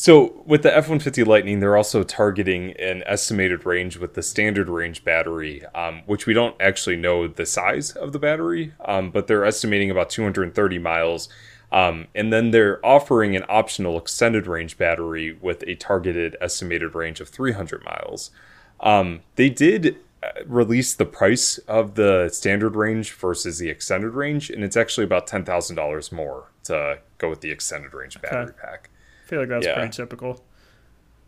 So 0.00 0.44
with 0.46 0.62
the 0.62 0.74
F-150 0.76 1.26
Lightning, 1.26 1.58
they're 1.58 1.76
also 1.76 2.04
targeting 2.04 2.70
an 2.74 3.02
estimated 3.04 3.66
range 3.66 3.96
with 3.96 4.14
the 4.14 4.22
standard 4.22 4.68
range 4.68 5.02
battery, 5.02 5.64
um, 5.74 6.02
which 6.06 6.24
we 6.24 6.32
don't 6.32 6.54
actually 6.60 6.94
know 6.94 7.26
the 7.26 7.44
size 7.44 7.90
of 7.90 8.12
the 8.12 8.20
battery, 8.20 8.74
um, 8.84 9.10
but 9.10 9.26
they're 9.26 9.44
estimating 9.44 9.90
about 9.90 10.08
230 10.08 10.78
miles. 10.78 11.28
Um, 11.72 12.06
and 12.14 12.32
then 12.32 12.52
they're 12.52 12.78
offering 12.86 13.34
an 13.34 13.44
optional 13.48 13.98
extended 13.98 14.46
range 14.46 14.78
battery 14.78 15.32
with 15.32 15.64
a 15.66 15.74
targeted 15.74 16.36
estimated 16.40 16.94
range 16.94 17.18
of 17.18 17.28
300 17.28 17.84
miles. 17.84 18.30
Um, 18.78 19.22
they 19.34 19.50
did 19.50 19.96
uh, 20.22 20.28
release 20.46 20.94
the 20.94 21.06
price 21.06 21.58
of 21.66 21.96
the 21.96 22.28
standard 22.28 22.76
range 22.76 23.14
versus 23.14 23.58
the 23.58 23.68
extended 23.68 24.10
range, 24.10 24.48
and 24.48 24.62
it's 24.62 24.76
actually 24.76 25.04
about 25.06 25.26
$10,000 25.26 26.12
more 26.12 26.52
to 26.62 27.00
go 27.18 27.28
with 27.28 27.40
the 27.40 27.50
extended 27.50 27.92
range 27.92 28.22
battery 28.22 28.52
pack. 28.52 28.90
Feel 29.28 29.40
like 29.40 29.48
that's 29.50 29.66
Yeah. 29.66 29.74
pretty 29.74 29.90
typical. 29.90 30.42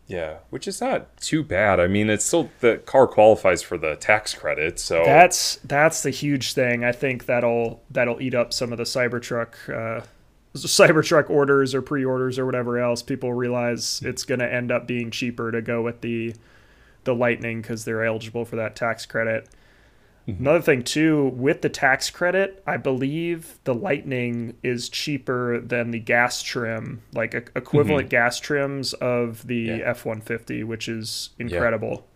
Yeah, 0.07 0.37
which 0.49 0.67
is 0.67 0.81
not 0.81 1.15
too 1.21 1.43
bad. 1.43 1.79
I 1.79 1.87
mean, 1.87 2.09
it's 2.09 2.25
still 2.25 2.49
the 2.59 2.77
car 2.79 3.07
qualifies 3.07 3.61
for 3.61 3.77
the 3.77 3.95
tax 3.95 4.33
credit, 4.33 4.77
so 4.79 5.03
That's 5.05 5.57
that's 5.63 6.03
the 6.03 6.09
huge 6.09 6.53
thing. 6.53 6.83
I 6.83 6.91
think 6.91 7.27
that'll 7.27 7.81
that'll 7.89 8.21
eat 8.21 8.33
up 8.35 8.51
some 8.51 8.71
of 8.73 8.77
the 8.77 8.83
Cybertruck 8.83 9.53
uh, 9.69 10.03
Cybertruck 10.55 11.29
orders 11.29 11.73
or 11.73 11.81
pre-orders 11.81 12.37
or 12.37 12.45
whatever 12.45 12.77
else. 12.79 13.01
People 13.01 13.31
realize 13.33 14.01
it's 14.03 14.25
going 14.25 14.39
to 14.39 14.51
end 14.53 14.69
up 14.71 14.85
being 14.87 15.11
cheaper 15.11 15.51
to 15.51 15.61
go 15.61 15.81
with 15.81 16.01
the 16.01 16.33
the 17.05 17.15
Lightning 17.15 17.61
because 17.61 17.85
they're 17.85 18.03
eligible 18.03 18.43
for 18.43 18.57
that 18.57 18.75
tax 18.75 19.05
credit. 19.05 19.47
Another 20.27 20.61
thing 20.61 20.83
too, 20.83 21.29
with 21.35 21.61
the 21.61 21.69
tax 21.69 22.09
credit, 22.09 22.61
I 22.65 22.77
believe 22.77 23.57
the 23.65 23.73
Lightning 23.73 24.55
is 24.63 24.87
cheaper 24.87 25.59
than 25.59 25.91
the 25.91 25.99
gas 25.99 26.41
trim, 26.41 27.01
like 27.13 27.33
e- 27.33 27.39
equivalent 27.55 28.09
gas 28.09 28.39
trims 28.39 28.93
of 28.93 29.47
the 29.47 29.71
F 29.83 30.05
one 30.05 30.21
fifty, 30.21 30.63
which 30.63 30.87
is 30.87 31.31
incredible. 31.39 32.07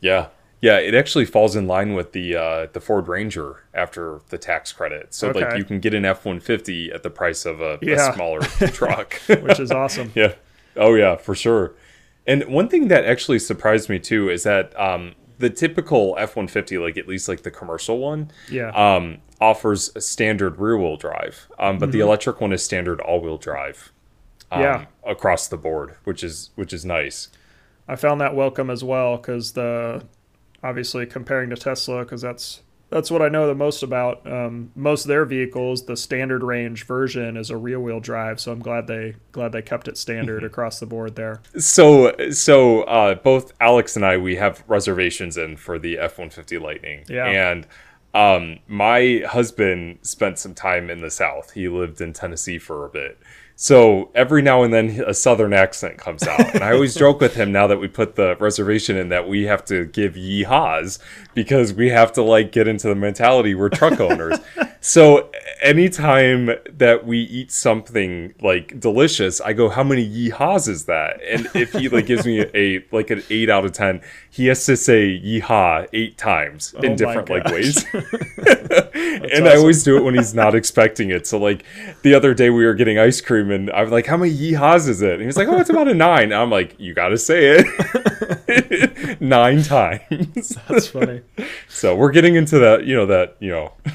yeah, 0.00 0.28
yeah, 0.60 0.78
it 0.78 0.94
actually 0.94 1.24
falls 1.26 1.56
in 1.56 1.66
line 1.66 1.92
with 1.94 2.12
the 2.12 2.36
uh, 2.36 2.66
the 2.72 2.80
Ford 2.80 3.08
Ranger 3.08 3.64
after 3.74 4.20
the 4.28 4.38
tax 4.38 4.72
credit. 4.72 5.12
So 5.12 5.32
like 5.32 5.58
you 5.58 5.64
can 5.64 5.80
get 5.80 5.92
an 5.92 6.04
F 6.04 6.24
one 6.24 6.38
fifty 6.40 6.90
at 6.92 7.02
the 7.02 7.10
price 7.10 7.44
of 7.44 7.60
a, 7.60 7.78
Yeah. 7.82 8.10
a 8.10 8.14
smaller 8.14 8.40
truck. 8.72 9.14
which 9.26 9.58
is 9.60 9.70
awesome. 9.72 10.12
yeah. 10.14 10.34
Oh 10.76 10.94
yeah, 10.94 11.16
for 11.16 11.34
sure. 11.34 11.74
And 12.26 12.44
one 12.44 12.68
thing 12.68 12.86
that 12.88 13.04
actually 13.04 13.40
surprised 13.40 13.88
me 13.90 13.98
too 13.98 14.30
is 14.30 14.44
that 14.44 14.78
um, 14.80 15.14
the 15.42 15.50
typical 15.50 16.14
F 16.18 16.36
one 16.36 16.46
fifty, 16.46 16.78
like 16.78 16.96
at 16.96 17.06
least 17.08 17.28
like 17.28 17.42
the 17.42 17.50
commercial 17.50 17.98
one, 17.98 18.30
Yeah. 18.48 18.70
um, 18.70 19.18
offers 19.40 19.90
a 19.96 20.00
standard 20.00 20.58
rear 20.60 20.78
wheel 20.78 20.96
drive, 20.96 21.48
um, 21.58 21.78
but 21.78 21.90
the 21.90 21.98
electric 21.98 22.40
one 22.40 22.52
is 22.52 22.64
standard 22.64 23.00
all 23.00 23.20
wheel 23.20 23.36
drive. 23.38 23.92
Um, 24.52 24.60
Yeah. 24.62 24.84
across 25.04 25.48
the 25.48 25.56
board, 25.56 25.96
which 26.04 26.22
is 26.22 26.50
which 26.54 26.72
is 26.72 26.84
nice. 26.84 27.28
I 27.88 27.96
found 27.96 28.20
that 28.20 28.36
welcome 28.36 28.70
as 28.70 28.84
well 28.84 29.16
because 29.16 29.52
the 29.54 30.04
obviously 30.62 31.06
comparing 31.06 31.50
to 31.50 31.56
Tesla 31.56 32.04
because 32.04 32.22
that's 32.22 32.62
that's 32.92 33.10
what 33.10 33.22
I 33.22 33.28
know 33.28 33.46
the 33.46 33.54
most 33.54 33.82
about. 33.82 34.24
Um, 34.30 34.70
most 34.76 35.04
of 35.04 35.08
their 35.08 35.24
vehicles, 35.24 35.86
the 35.86 35.96
standard 35.96 36.42
range 36.42 36.84
version 36.86 37.36
is 37.36 37.50
a 37.50 37.56
rear 37.56 37.80
wheel 37.80 37.98
drive, 38.00 38.38
so 38.38 38.52
I'm 38.52 38.60
glad 38.60 38.86
they 38.86 39.16
glad 39.32 39.52
they 39.52 39.62
kept 39.62 39.88
it 39.88 39.96
standard 39.96 40.44
across 40.44 40.78
the 40.78 40.86
board 40.86 41.16
there. 41.16 41.40
So 41.58 42.14
so 42.30 42.82
uh, 42.82 43.14
both 43.16 43.52
Alex 43.60 43.96
and 43.96 44.04
I 44.04 44.16
we 44.18 44.36
have 44.36 44.62
reservations 44.68 45.36
in 45.36 45.56
for 45.56 45.78
the 45.78 45.98
F 45.98 46.18
one 46.18 46.30
fifty 46.30 46.58
Lightning, 46.58 47.04
Yeah. 47.08 47.26
and 47.26 47.66
um, 48.14 48.58
my 48.66 49.22
husband 49.26 49.98
spent 50.02 50.38
some 50.38 50.54
time 50.54 50.90
in 50.90 51.00
the 51.00 51.10
South. 51.10 51.52
He 51.52 51.68
lived 51.68 52.00
in 52.00 52.12
Tennessee 52.12 52.58
for 52.58 52.84
a 52.84 52.88
bit. 52.88 53.18
So 53.54 54.10
every 54.14 54.42
now 54.42 54.62
and 54.64 54.72
then 54.72 55.02
a 55.06 55.14
southern 55.14 55.52
accent 55.52 55.98
comes 55.98 56.26
out. 56.26 56.54
And 56.54 56.64
I 56.64 56.72
always 56.72 56.94
joke 56.94 57.20
with 57.20 57.34
him 57.34 57.52
now 57.52 57.66
that 57.68 57.78
we 57.78 57.86
put 57.86 58.16
the 58.16 58.36
reservation 58.36 58.96
in 58.96 59.10
that 59.10 59.28
we 59.28 59.44
have 59.44 59.64
to 59.66 59.84
give 59.86 60.14
yeehaws 60.14 60.98
because 61.34 61.72
we 61.72 61.90
have 61.90 62.12
to 62.14 62.22
like 62.22 62.50
get 62.50 62.66
into 62.66 62.88
the 62.88 62.94
mentality 62.94 63.54
we're 63.54 63.68
truck 63.68 64.00
owners. 64.00 64.38
So 64.82 65.30
anytime 65.62 66.50
that 66.68 67.06
we 67.06 67.20
eat 67.20 67.52
something 67.52 68.34
like 68.42 68.80
delicious, 68.80 69.40
I 69.40 69.52
go, 69.52 69.68
How 69.68 69.84
many 69.84 70.04
yeehaws 70.06 70.68
is 70.68 70.86
that? 70.86 71.22
And 71.22 71.48
if 71.54 71.72
he 71.72 71.88
like 71.88 72.06
gives 72.06 72.26
me 72.26 72.44
a 72.52 72.84
like 72.90 73.10
an 73.10 73.22
eight 73.30 73.48
out 73.48 73.64
of 73.64 73.72
ten, 73.72 74.02
he 74.28 74.46
has 74.46 74.66
to 74.66 74.76
say 74.76 75.20
yeehaw 75.20 75.86
eight 75.92 76.18
times 76.18 76.74
Oh 76.76 76.82
in 76.82 76.96
different 76.96 77.30
like 77.30 77.44
ways. 77.44 77.84
and 77.94 79.48
I 79.48 79.54
always 79.56 79.84
do 79.84 79.96
it 79.96 80.02
when 80.02 80.16
he's 80.16 80.34
not 80.34 80.56
expecting 80.56 81.10
it. 81.10 81.28
So 81.28 81.38
like 81.38 81.64
the 82.02 82.14
other 82.14 82.34
day 82.34 82.50
we 82.50 82.64
were 82.66 82.74
getting 82.74 82.98
ice 82.98 83.20
cream 83.20 83.52
and 83.52 83.70
I'm 83.70 83.88
like, 83.88 84.06
how 84.06 84.16
many 84.16 84.32
yeehaws 84.32 84.88
is 84.88 85.00
it? 85.00 85.12
And 85.12 85.20
he 85.20 85.26
was 85.26 85.36
like, 85.36 85.46
oh, 85.46 85.58
it's 85.58 85.70
about 85.70 85.86
a 85.86 85.94
nine. 85.94 86.24
And 86.24 86.34
I'm 86.34 86.50
like, 86.50 86.74
you 86.80 86.92
got 86.92 87.10
to 87.10 87.18
say 87.18 87.58
it 87.58 88.91
nine 89.22 89.62
times. 89.62 90.58
That's 90.68 90.88
funny. 90.88 91.22
so 91.68 91.96
we're 91.96 92.10
getting 92.10 92.34
into 92.34 92.58
that, 92.58 92.84
you 92.84 92.94
know, 92.94 93.06
that, 93.06 93.36
you 93.40 93.50
know, 93.50 93.72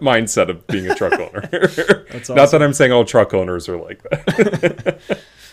mindset 0.00 0.48
of 0.48 0.66
being 0.68 0.90
a 0.90 0.94
truck 0.94 1.12
owner. 1.14 1.48
That's 2.10 2.30
Not 2.30 2.50
that 2.52 2.62
I'm 2.62 2.72
saying 2.72 2.92
all 2.92 3.04
truck 3.04 3.34
owners 3.34 3.68
are 3.68 3.76
like 3.76 4.02
that. 4.04 4.98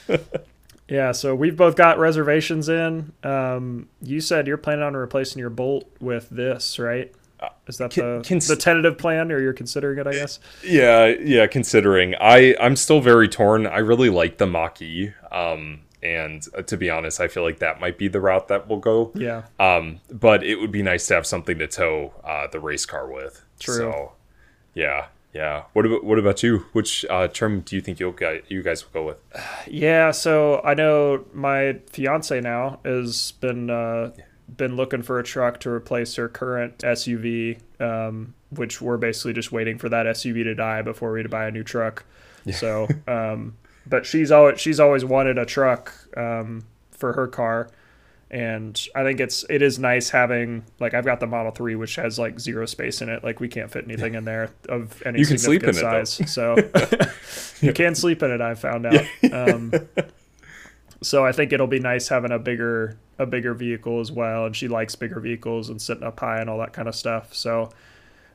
Yeah, 0.89 1.13
so 1.13 1.33
we've 1.33 1.55
both 1.55 1.75
got 1.75 1.97
reservations 1.97 2.67
in. 2.69 3.13
Um, 3.23 3.87
you 4.01 4.19
said 4.19 4.45
you're 4.45 4.57
planning 4.57 4.83
on 4.83 4.95
replacing 4.95 5.39
your 5.39 5.49
Bolt 5.49 5.89
with 5.99 6.29
this, 6.29 6.77
right? 6.77 7.11
Is 7.67 7.77
that 7.77 7.95
Con- 7.95 8.21
the 8.21 8.45
the 8.47 8.55
tentative 8.57 8.97
plan, 8.97 9.31
or 9.31 9.39
you're 9.39 9.53
considering 9.53 9.97
it? 9.97 10.05
I 10.05 10.11
guess. 10.11 10.39
yeah, 10.63 11.07
yeah. 11.07 11.47
Considering 11.47 12.15
I, 12.19 12.53
I'm 12.59 12.75
still 12.75 12.99
very 12.99 13.27
torn. 13.29 13.65
I 13.65 13.77
really 13.79 14.09
like 14.09 14.37
the 14.37 14.45
Mach-E. 14.45 15.13
Um, 15.31 15.79
and 16.03 16.45
uh, 16.55 16.61
to 16.63 16.77
be 16.77 16.89
honest, 16.89 17.21
I 17.21 17.27
feel 17.29 17.43
like 17.43 17.59
that 17.59 17.79
might 17.79 17.97
be 17.97 18.09
the 18.09 18.19
route 18.19 18.49
that 18.49 18.67
we'll 18.67 18.79
go. 18.79 19.11
Yeah. 19.15 19.43
Um, 19.59 20.01
but 20.11 20.43
it 20.43 20.57
would 20.57 20.71
be 20.71 20.83
nice 20.83 21.07
to 21.07 21.15
have 21.15 21.25
something 21.25 21.57
to 21.59 21.67
tow 21.67 22.13
uh, 22.23 22.47
the 22.47 22.59
race 22.59 22.85
car 22.85 23.09
with. 23.09 23.41
True. 23.59 23.75
So, 23.75 24.11
yeah, 24.73 25.07
yeah. 25.33 25.63
What 25.71 25.85
about 25.85 26.03
what 26.03 26.19
about 26.19 26.43
you? 26.43 26.65
Which 26.73 27.05
uh, 27.09 27.29
trim 27.29 27.61
do 27.61 27.77
you 27.77 27.81
think 27.81 27.99
you'll 27.99 28.11
guys, 28.11 28.43
you 28.49 28.61
guys 28.61 28.83
will 28.83 29.01
go 29.01 29.07
with? 29.07 29.17
Yeah, 29.65 30.11
so 30.11 30.61
I 30.63 30.73
know 30.73 31.25
my 31.33 31.79
fiance 31.89 32.39
now 32.41 32.79
has 32.83 33.31
been 33.31 33.69
uh, 33.69 34.11
been 34.57 34.75
looking 34.75 35.01
for 35.01 35.19
a 35.19 35.23
truck 35.23 35.61
to 35.61 35.69
replace 35.69 36.15
her 36.15 36.27
current 36.27 36.79
SUV, 36.79 37.59
um, 37.79 38.33
which 38.49 38.81
we're 38.81 38.97
basically 38.97 39.31
just 39.31 39.53
waiting 39.53 39.77
for 39.77 39.87
that 39.87 40.05
SUV 40.05 40.43
to 40.43 40.53
die 40.53 40.81
before 40.81 41.13
we 41.13 41.23
to 41.23 41.29
buy 41.29 41.47
a 41.47 41.51
new 41.51 41.63
truck. 41.63 42.03
So, 42.51 42.89
um, 43.07 43.55
but 43.85 44.05
she's 44.05 44.31
always 44.31 44.59
she's 44.59 44.79
always 44.79 45.03
wanted 45.05 45.37
a 45.37 45.45
truck 45.45 45.93
um, 46.17 46.65
for 46.91 47.13
her 47.13 47.27
car, 47.27 47.69
and 48.31 48.79
I 48.95 49.03
think 49.03 49.19
it's 49.19 49.45
it 49.49 49.61
is 49.61 49.79
nice 49.79 50.09
having 50.09 50.63
like 50.79 50.93
I've 50.93 51.05
got 51.05 51.19
the 51.19 51.27
Model 51.27 51.51
Three, 51.51 51.75
which 51.75 51.95
has 51.95 52.17
like 52.17 52.39
zero 52.39 52.65
space 52.65 53.01
in 53.01 53.09
it. 53.09 53.23
Like 53.23 53.39
we 53.39 53.47
can't 53.47 53.71
fit 53.71 53.85
anything 53.85 54.15
in 54.15 54.25
there 54.25 54.51
of 54.69 55.01
any 55.05 55.19
You 55.19 55.25
can 55.25 55.37
sleep 55.37 55.63
in 55.63 55.73
significant 55.73 56.01
it, 56.01 56.07
size. 56.07 56.31
So 56.31 57.57
you 57.65 57.73
can 57.73 57.95
sleep 57.95 58.23
in 58.23 58.31
it. 58.31 58.41
I 58.41 58.55
found 58.55 58.85
out. 58.85 59.05
Um, 59.33 59.73
so 61.01 61.25
I 61.25 61.31
think 61.31 61.51
it'll 61.51 61.67
be 61.67 61.79
nice 61.79 62.07
having 62.07 62.31
a 62.31 62.39
bigger 62.39 62.97
a 63.19 63.25
bigger 63.25 63.53
vehicle 63.53 63.99
as 63.99 64.11
well, 64.11 64.45
and 64.45 64.55
she 64.55 64.67
likes 64.67 64.95
bigger 64.95 65.19
vehicles 65.19 65.69
and 65.69 65.81
sitting 65.81 66.03
up 66.03 66.19
high 66.19 66.39
and 66.39 66.49
all 66.49 66.57
that 66.59 66.73
kind 66.73 66.87
of 66.87 66.95
stuff. 66.95 67.33
So 67.33 67.69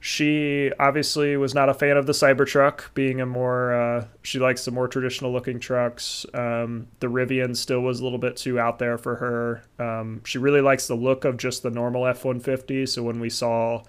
she 0.00 0.70
obviously 0.78 1.36
was 1.36 1.54
not 1.54 1.68
a 1.68 1.74
fan 1.74 1.96
of 1.96 2.06
the 2.06 2.12
Cybertruck, 2.12 2.94
being 2.94 3.20
a 3.20 3.26
more 3.26 3.72
uh, 3.72 4.06
she 4.22 4.38
likes 4.38 4.64
the 4.64 4.70
more 4.70 4.88
traditional 4.88 5.32
looking 5.32 5.58
trucks. 5.58 6.24
Um, 6.34 6.88
the 7.00 7.08
Rivian 7.08 7.56
still 7.56 7.80
was 7.80 8.00
a 8.00 8.04
little 8.04 8.18
bit 8.18 8.36
too 8.36 8.58
out 8.58 8.78
there 8.78 8.98
for 8.98 9.16
her. 9.16 9.62
Um, 9.78 10.22
she 10.24 10.38
really 10.38 10.60
likes 10.60 10.86
the 10.86 10.94
look 10.94 11.24
of 11.24 11.36
just 11.36 11.62
the 11.62 11.70
normal 11.70 12.06
F 12.06 12.24
one 12.24 12.40
fifty. 12.40 12.86
So 12.86 13.02
when 13.02 13.20
we 13.20 13.30
saw 13.30 13.82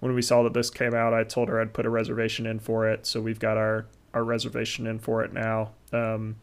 when 0.00 0.14
we 0.14 0.22
saw 0.22 0.42
that 0.42 0.52
this 0.52 0.70
came 0.70 0.94
out, 0.94 1.14
I 1.14 1.24
told 1.24 1.48
her 1.48 1.60
I'd 1.60 1.72
put 1.72 1.86
a 1.86 1.90
reservation 1.90 2.46
in 2.46 2.58
for 2.58 2.88
it. 2.88 3.06
So 3.06 3.20
we've 3.20 3.40
got 3.40 3.56
our 3.56 3.86
our 4.12 4.24
reservation 4.24 4.86
in 4.86 4.98
for 4.98 5.24
it 5.24 5.32
now. 5.32 5.72
Um, 5.92 6.36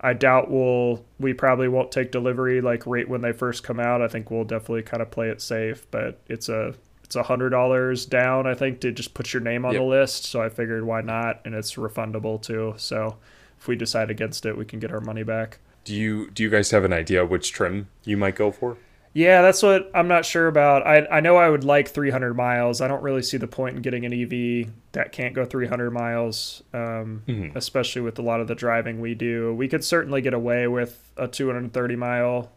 I 0.00 0.12
doubt 0.12 0.50
we'll 0.50 1.04
we 1.18 1.34
probably 1.34 1.68
won't 1.68 1.92
take 1.92 2.10
delivery 2.10 2.60
like 2.60 2.86
right 2.86 3.08
when 3.08 3.20
they 3.20 3.32
first 3.32 3.64
come 3.64 3.80
out. 3.80 4.02
I 4.02 4.08
think 4.08 4.30
we'll 4.30 4.44
definitely 4.44 4.82
kind 4.82 5.02
of 5.02 5.10
play 5.10 5.28
it 5.28 5.40
safe, 5.40 5.86
but 5.90 6.20
it's 6.26 6.48
a 6.48 6.74
it's 7.06 7.16
a 7.16 7.22
hundred 7.22 7.50
dollars 7.50 8.04
down, 8.04 8.46
I 8.46 8.54
think, 8.54 8.80
to 8.80 8.92
just 8.92 9.14
put 9.14 9.32
your 9.32 9.40
name 9.42 9.64
on 9.64 9.72
Yep. 9.72 9.80
the 9.80 9.86
list. 9.86 10.24
So 10.26 10.42
I 10.42 10.48
figured 10.48 10.84
why 10.84 11.00
not, 11.00 11.40
and 11.44 11.54
it's 11.54 11.74
refundable 11.76 12.42
too. 12.42 12.74
So 12.76 13.16
if 13.58 13.68
we 13.68 13.76
decide 13.76 14.10
against 14.10 14.44
it, 14.44 14.58
we 14.58 14.64
can 14.64 14.80
get 14.80 14.92
our 14.92 15.00
money 15.00 15.22
back. 15.22 15.58
Do 15.84 15.94
you 15.94 16.30
do 16.30 16.42
you 16.42 16.50
guys 16.50 16.70
have 16.72 16.84
an 16.84 16.92
idea 16.92 17.24
which 17.24 17.52
trim 17.52 17.88
you 18.04 18.16
might 18.16 18.34
go 18.34 18.50
for? 18.50 18.76
Yeah, 19.12 19.40
that's 19.40 19.62
what 19.62 19.90
I'm 19.94 20.08
not 20.08 20.26
sure 20.26 20.46
about. 20.48 20.86
I 20.86 21.06
I 21.10 21.20
know 21.20 21.36
I 21.36 21.48
would 21.48 21.62
like 21.64 21.88
300 21.88 22.34
miles. 22.34 22.80
I 22.80 22.88
don't 22.88 23.02
really 23.02 23.22
see 23.22 23.36
the 23.38 23.46
point 23.46 23.76
in 23.76 23.82
getting 23.82 24.04
an 24.04 24.12
EV 24.12 24.68
that 24.92 25.12
can't 25.12 25.32
go 25.32 25.44
300 25.44 25.90
miles, 25.92 26.62
um, 26.74 27.22
Mhm. 27.28 27.54
especially 27.54 28.02
with 28.02 28.18
a 28.18 28.22
lot 28.22 28.40
of 28.40 28.48
the 28.48 28.54
driving 28.56 29.00
we 29.00 29.14
do. 29.14 29.54
We 29.54 29.68
could 29.68 29.84
certainly 29.84 30.20
get 30.20 30.34
away 30.34 30.66
with 30.66 31.12
a 31.16 31.28
230 31.28 31.94
mile 31.96 32.50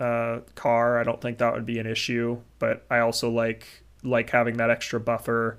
uh, 0.00 0.40
car, 0.56 0.98
I 0.98 1.04
don't 1.04 1.20
think 1.20 1.38
that 1.38 1.52
would 1.54 1.64
be 1.64 1.78
an 1.78 1.86
issue. 1.86 2.38
But 2.58 2.84
I 2.90 2.98
also 2.98 3.30
like 3.30 3.64
like 4.04 4.30
having 4.30 4.56
that 4.58 4.70
extra 4.70 5.00
buffer, 5.00 5.58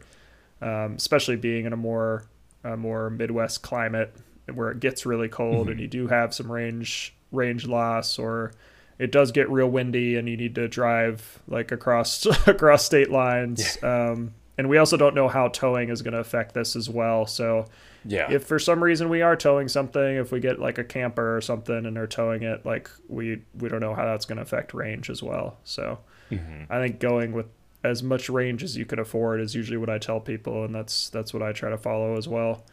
um, 0.61 0.95
especially 0.95 1.35
being 1.35 1.65
in 1.65 1.73
a 1.73 1.77
more 1.77 2.25
a 2.63 2.75
more 2.75 3.09
Midwest 3.09 3.61
climate 3.61 4.15
where 4.53 4.71
it 4.71 4.79
gets 4.79 5.05
really 5.05 5.27
cold 5.27 5.63
mm-hmm. 5.63 5.71
and 5.71 5.79
you 5.79 5.87
do 5.87 6.07
have 6.07 6.33
some 6.33 6.51
range 6.51 7.15
range 7.31 7.67
loss 7.67 8.17
or 8.17 8.53
it 8.97 9.11
does 9.11 9.31
get 9.31 9.49
real 9.49 9.67
windy 9.67 10.15
and 10.15 10.29
you 10.29 10.37
need 10.37 10.55
to 10.55 10.67
drive 10.67 11.41
like 11.47 11.71
across 11.71 12.25
across 12.47 12.85
state 12.85 13.11
lines. 13.11 13.77
Yeah. 13.81 14.09
Um, 14.09 14.33
and 14.57 14.69
we 14.69 14.77
also 14.77 14.95
don't 14.95 15.15
know 15.15 15.27
how 15.27 15.49
towing 15.49 15.89
is 15.89 16.01
going 16.01 16.13
to 16.13 16.19
affect 16.19 16.53
this 16.53 16.77
as 16.77 16.89
well. 16.89 17.25
So 17.25 17.65
yeah, 18.05 18.31
if 18.31 18.45
for 18.45 18.57
some 18.57 18.83
reason 18.83 19.09
we 19.09 19.21
are 19.21 19.35
towing 19.35 19.67
something, 19.67 20.15
if 20.15 20.31
we 20.31 20.39
get 20.39 20.59
like 20.59 20.77
a 20.77 20.83
camper 20.83 21.35
or 21.35 21.41
something 21.41 21.85
and 21.85 21.95
they're 21.95 22.07
towing 22.07 22.43
it, 22.43 22.65
like 22.65 22.89
we 23.09 23.41
we 23.59 23.67
don't 23.67 23.81
know 23.81 23.93
how 23.93 24.05
that's 24.05 24.25
going 24.25 24.37
to 24.37 24.43
affect 24.43 24.73
range 24.73 25.09
as 25.09 25.21
well. 25.21 25.57
So 25.63 25.99
mm-hmm. 26.31 26.71
I 26.71 26.79
think 26.79 26.99
going 26.99 27.33
with 27.33 27.47
as 27.85 28.03
much 28.03 28.29
range 28.29 28.63
as 28.63 28.75
you 28.75 28.85
can 28.85 28.99
afford 28.99 29.39
is 29.39 29.55
usually 29.55 29.77
what 29.77 29.89
I 29.89 29.97
tell 29.97 30.19
people, 30.19 30.65
and 30.65 30.73
that's 30.73 31.09
that's 31.09 31.33
what 31.33 31.43
I 31.43 31.53
try 31.53 31.69
to 31.69 31.77
follow 31.77 32.17
as 32.17 32.27
well. 32.27 32.65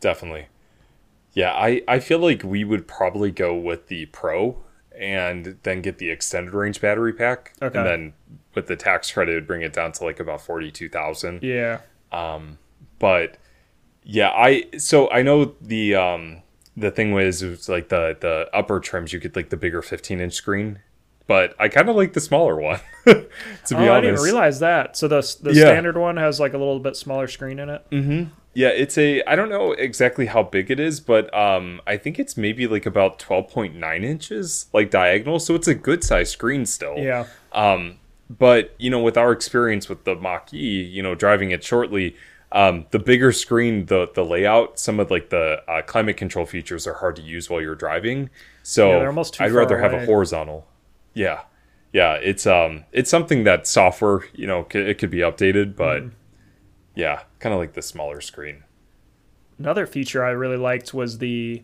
Definitely. 0.00 0.46
Yeah, 1.34 1.52
I, 1.52 1.82
I 1.86 2.00
feel 2.00 2.18
like 2.18 2.42
we 2.42 2.64
would 2.64 2.88
probably 2.88 3.30
go 3.30 3.54
with 3.54 3.88
the 3.88 4.06
Pro 4.06 4.56
and 4.98 5.58
then 5.62 5.82
get 5.82 5.98
the 5.98 6.10
extended 6.10 6.54
range 6.54 6.80
battery 6.80 7.12
pack. 7.12 7.52
Okay. 7.62 7.78
And 7.78 7.86
then 7.86 8.12
with 8.54 8.66
the 8.66 8.76
tax 8.76 9.12
credit, 9.12 9.34
would 9.34 9.46
bring 9.46 9.62
it 9.62 9.72
down 9.72 9.92
to 9.92 10.04
like 10.04 10.18
about 10.18 10.40
42,000. 10.40 11.42
Yeah. 11.42 11.80
Um, 12.10 12.58
but 12.98 13.36
yeah, 14.02 14.30
I, 14.30 14.64
so 14.78 15.10
I 15.10 15.22
know 15.22 15.54
the, 15.60 15.94
um, 15.94 16.42
the 16.76 16.90
thing 16.90 17.12
was, 17.12 17.44
was 17.44 17.68
like 17.68 17.88
the, 17.88 18.16
the 18.18 18.48
upper 18.52 18.80
trims, 18.80 19.12
you 19.12 19.20
get 19.20 19.36
like 19.36 19.50
the 19.50 19.56
bigger 19.56 19.82
15 19.82 20.20
inch 20.20 20.32
screen 20.32 20.80
but 21.28 21.54
I 21.60 21.68
kind 21.68 21.88
of 21.88 21.94
like 21.94 22.14
the 22.14 22.20
smaller 22.20 22.56
one. 22.56 22.80
to 23.04 23.14
be 23.14 23.20
oh, 23.74 23.76
honest, 23.76 23.90
I 23.90 24.00
didn't 24.00 24.22
realize 24.22 24.58
that. 24.58 24.96
So 24.96 25.06
the 25.06 25.20
the 25.42 25.52
yeah. 25.52 25.66
standard 25.66 25.96
one 25.96 26.16
has 26.16 26.40
like 26.40 26.54
a 26.54 26.58
little 26.58 26.80
bit 26.80 26.96
smaller 26.96 27.28
screen 27.28 27.60
in 27.60 27.68
it. 27.68 27.84
Mm-hmm. 27.92 28.30
Yeah, 28.54 28.68
it's 28.68 28.98
a 28.98 29.22
I 29.24 29.36
don't 29.36 29.50
know 29.50 29.72
exactly 29.72 30.26
how 30.26 30.42
big 30.42 30.70
it 30.70 30.80
is, 30.80 30.98
but 30.98 31.32
um 31.36 31.80
I 31.86 31.98
think 31.98 32.18
it's 32.18 32.36
maybe 32.36 32.66
like 32.66 32.86
about 32.86 33.18
12.9 33.20 34.02
inches 34.02 34.66
like 34.72 34.90
diagonal, 34.90 35.38
so 35.38 35.54
it's 35.54 35.68
a 35.68 35.74
good 35.74 36.02
size 36.02 36.30
screen 36.30 36.64
still. 36.66 36.96
Yeah. 36.96 37.26
Um 37.52 37.98
but 38.30 38.74
you 38.78 38.88
know 38.88 39.00
with 39.00 39.18
our 39.18 39.30
experience 39.30 39.88
with 39.88 40.04
the 40.04 40.16
Mach 40.16 40.52
E, 40.52 40.82
you 40.82 41.02
know 41.02 41.14
driving 41.14 41.50
it 41.50 41.62
shortly, 41.62 42.16
um, 42.52 42.86
the 42.90 42.98
bigger 42.98 43.32
screen, 43.32 43.84
the 43.86 44.08
the 44.14 44.24
layout, 44.24 44.78
some 44.78 44.98
of 44.98 45.10
like 45.10 45.28
the 45.28 45.62
uh, 45.68 45.82
climate 45.82 46.16
control 46.16 46.46
features 46.46 46.86
are 46.86 46.94
hard 46.94 47.16
to 47.16 47.22
use 47.22 47.50
while 47.50 47.60
you're 47.60 47.74
driving. 47.74 48.30
So 48.62 48.88
yeah, 48.90 49.24
I'd 49.40 49.52
rather 49.52 49.78
away. 49.78 49.82
have 49.82 50.02
a 50.02 50.06
horizontal. 50.06 50.66
Yeah, 51.18 51.42
yeah, 51.92 52.14
it's 52.14 52.46
um 52.46 52.84
it's 52.92 53.10
something 53.10 53.44
that 53.44 53.66
software 53.66 54.20
you 54.32 54.46
know 54.46 54.66
c- 54.72 54.78
it 54.78 54.98
could 54.98 55.10
be 55.10 55.18
updated, 55.18 55.76
but 55.76 56.02
mm. 56.02 56.10
Yeah, 56.98 57.20
kind 57.38 57.52
of 57.52 57.60
like 57.60 57.74
the 57.74 57.82
smaller 57.82 58.20
screen. 58.20 58.64
Another 59.56 59.86
feature 59.86 60.24
I 60.24 60.30
really 60.30 60.56
liked 60.56 60.92
was 60.92 61.18
the 61.18 61.62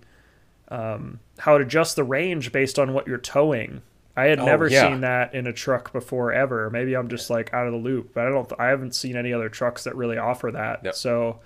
um, 0.69 1.19
how 1.39 1.57
it 1.57 1.63
adjusts 1.63 1.95
the 1.95 2.05
range 2.05 2.53
based 2.53 2.79
on 2.79 2.93
what 2.95 3.09
you're 3.09 3.19
towing. 3.19 3.83
I 4.17 4.27
had 4.27 4.39
oh, 4.39 4.45
never 4.45 4.69
yeah. 4.69 4.89
seen 4.89 5.01
that 5.01 5.35
in 5.35 5.49
a 5.49 5.53
truck 5.53 5.93
before 5.93 6.33
ever. 6.33 6.71
Maybe 6.71 6.95
I'm 6.95 7.09
just 7.09 7.31
like 7.31 7.53
out 7.53 7.67
of 7.67 7.73
the 7.73 7.81
loop, 7.81 8.15
but 8.15 8.29
I 8.29 8.31
don't. 8.31 8.53
I 8.61 8.67
haven't 8.67 8.95
seen 8.95 9.17
any 9.17 9.33
other 9.33 9.49
trucks 9.49 9.83
that 9.85 9.97
really 9.97 10.19
offer 10.19 10.53
that. 10.53 10.85
Yep. 10.85 10.95
So 10.95 11.41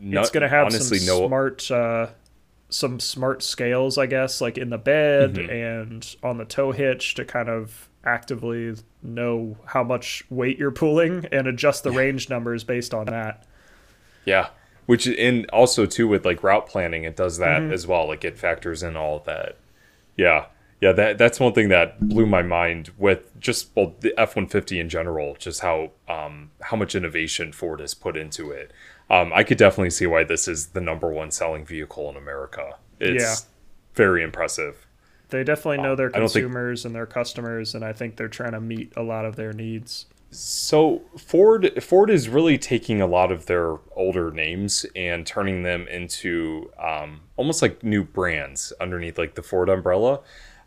no, 0.00 0.20
it's 0.20 0.30
going 0.30 0.42
to 0.42 0.48
have 0.48 0.66
honestly, 0.66 0.98
some 0.98 1.20
no. 1.20 1.28
smart, 1.28 1.70
uh, 1.70 2.08
some 2.70 3.00
smart 3.00 3.42
scales, 3.42 3.98
I 3.98 4.06
guess, 4.06 4.40
like 4.40 4.58
in 4.58 4.70
the 4.70 4.78
bed 4.78 5.34
mm-hmm. 5.34 5.50
and 5.50 6.16
on 6.22 6.38
the 6.38 6.44
tow 6.44 6.72
hitch 6.72 7.14
to 7.14 7.24
kind 7.24 7.48
of 7.48 7.88
actively 8.04 8.74
know 9.02 9.56
how 9.66 9.82
much 9.82 10.24
weight 10.30 10.58
you're 10.58 10.70
pulling 10.70 11.26
and 11.32 11.46
adjust 11.46 11.82
the 11.82 11.90
range 11.90 12.28
numbers 12.28 12.64
based 12.64 12.94
on 12.94 13.06
that. 13.06 13.46
Yeah. 14.24 14.48
Which 14.86 15.06
and 15.06 15.48
also 15.50 15.86
too 15.86 16.08
with 16.08 16.24
like 16.24 16.42
route 16.42 16.66
planning 16.66 17.04
it 17.04 17.16
does 17.16 17.38
that 17.38 17.62
mm-hmm. 17.62 17.72
as 17.72 17.86
well. 17.86 18.06
Like 18.06 18.24
it 18.24 18.38
factors 18.38 18.82
in 18.82 18.96
all 18.96 19.16
of 19.16 19.24
that. 19.24 19.58
Yeah. 20.16 20.46
Yeah, 20.80 20.92
that 20.92 21.18
that's 21.18 21.40
one 21.40 21.54
thing 21.54 21.70
that 21.70 22.08
blew 22.08 22.24
my 22.26 22.42
mind 22.42 22.90
with 22.96 23.38
just 23.40 23.70
well 23.74 23.94
the 24.00 24.14
F 24.16 24.36
one 24.36 24.46
fifty 24.46 24.78
in 24.78 24.88
general, 24.88 25.36
just 25.38 25.60
how 25.60 25.90
um 26.08 26.52
how 26.62 26.76
much 26.76 26.94
innovation 26.94 27.52
Ford 27.52 27.80
has 27.80 27.94
put 27.94 28.16
into 28.16 28.52
it. 28.52 28.72
Um, 29.10 29.32
I 29.34 29.42
could 29.42 29.58
definitely 29.58 29.90
see 29.90 30.06
why 30.06 30.22
this 30.24 30.46
is 30.46 30.68
the 30.68 30.80
number 30.80 31.10
one 31.10 31.30
selling 31.30 31.64
vehicle 31.64 32.08
in 32.10 32.16
America. 32.16 32.76
It's 33.00 33.22
yeah. 33.22 33.48
very 33.94 34.22
impressive. 34.22 34.86
They 35.30 35.44
definitely 35.44 35.82
know 35.82 35.96
their 35.96 36.10
consumers 36.10 36.82
think... 36.82 36.90
and 36.90 36.94
their 36.94 37.06
customers, 37.06 37.74
and 37.74 37.84
I 37.84 37.92
think 37.92 38.16
they're 38.16 38.28
trying 38.28 38.52
to 38.52 38.60
meet 38.60 38.92
a 38.96 39.02
lot 39.02 39.24
of 39.24 39.36
their 39.36 39.52
needs. 39.52 40.06
So 40.30 41.02
Ford 41.16 41.82
Ford 41.82 42.10
is 42.10 42.28
really 42.28 42.58
taking 42.58 43.00
a 43.00 43.06
lot 43.06 43.32
of 43.32 43.46
their 43.46 43.78
older 43.96 44.30
names 44.30 44.84
and 44.94 45.26
turning 45.26 45.62
them 45.62 45.88
into 45.88 46.70
um, 46.78 47.22
almost 47.36 47.62
like 47.62 47.82
new 47.82 48.04
brands 48.04 48.72
underneath 48.80 49.18
like 49.18 49.34
the 49.34 49.42
Ford 49.42 49.68
umbrella. 49.68 50.20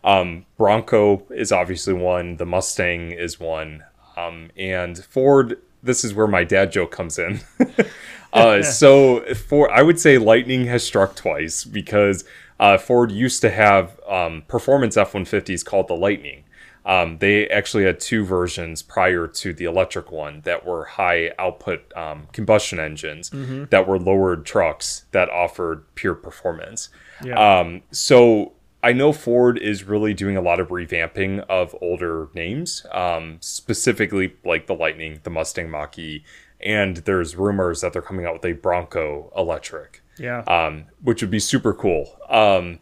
Um, 0.04 0.46
Bronco 0.56 1.22
is 1.30 1.52
obviously 1.52 1.94
one. 1.94 2.36
The 2.36 2.46
Mustang 2.46 3.12
is 3.12 3.38
one. 3.38 3.84
Um, 4.16 4.50
and 4.56 5.02
Ford. 5.04 5.58
This 5.82 6.04
is 6.04 6.14
where 6.14 6.28
my 6.28 6.44
dad 6.44 6.70
joke 6.70 6.92
comes 6.92 7.18
in. 7.18 7.40
uh, 8.32 8.62
so 8.62 9.34
for 9.34 9.70
I 9.70 9.82
would 9.82 9.98
say 9.98 10.18
lightning 10.18 10.66
has 10.66 10.84
struck 10.84 11.16
twice 11.16 11.64
because 11.64 12.24
uh, 12.60 12.78
Ford 12.78 13.10
used 13.10 13.40
to 13.42 13.50
have 13.50 13.98
um, 14.08 14.42
performance 14.46 14.96
F 14.96 15.12
150s 15.12 15.64
called 15.64 15.88
the 15.88 15.94
Lightning. 15.94 16.44
Um, 16.84 17.18
they 17.18 17.48
actually 17.48 17.84
had 17.84 18.00
two 18.00 18.24
versions 18.24 18.82
prior 18.82 19.28
to 19.28 19.52
the 19.52 19.64
electric 19.64 20.10
one 20.10 20.40
that 20.42 20.66
were 20.66 20.84
high 20.84 21.32
output 21.38 21.96
um, 21.96 22.26
combustion 22.32 22.80
engines 22.80 23.30
mm-hmm. 23.30 23.64
that 23.70 23.86
were 23.86 23.98
lowered 23.98 24.44
trucks 24.44 25.04
that 25.12 25.30
offered 25.30 25.84
pure 25.94 26.14
performance. 26.14 26.88
Yeah. 27.22 27.60
Um, 27.60 27.82
so 27.92 28.52
I 28.82 28.92
know 28.92 29.12
Ford 29.12 29.58
is 29.58 29.84
really 29.84 30.12
doing 30.12 30.36
a 30.36 30.40
lot 30.40 30.58
of 30.58 30.68
revamping 30.68 31.40
of 31.48 31.76
older 31.80 32.28
names, 32.34 32.84
um, 32.90 33.38
specifically 33.40 34.34
like 34.44 34.66
the 34.66 34.74
Lightning, 34.74 35.20
the 35.22 35.30
Mustang 35.30 35.70
Mach 35.70 35.96
E, 35.98 36.24
and 36.60 36.96
there's 36.98 37.36
rumors 37.36 37.80
that 37.80 37.92
they're 37.92 38.02
coming 38.02 38.26
out 38.26 38.34
with 38.34 38.44
a 38.44 38.52
Bronco 38.52 39.32
electric. 39.36 40.02
Yeah. 40.18 40.40
Um, 40.40 40.86
which 41.02 41.22
would 41.22 41.30
be 41.30 41.38
super 41.38 41.72
cool. 41.72 42.18
Um, 42.28 42.80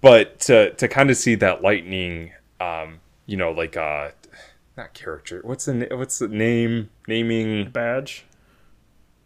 but 0.00 0.40
to 0.40 0.72
to 0.74 0.88
kind 0.88 1.10
of 1.10 1.16
see 1.16 1.34
that 1.36 1.62
lightning, 1.62 2.32
um, 2.60 3.00
you 3.26 3.36
know, 3.36 3.50
like 3.50 3.76
uh, 3.76 4.10
not 4.76 4.94
character. 4.94 5.40
What's 5.44 5.66
the 5.66 5.88
what's 5.92 6.18
the 6.18 6.28
name 6.28 6.90
naming 7.06 7.70
badge? 7.70 8.24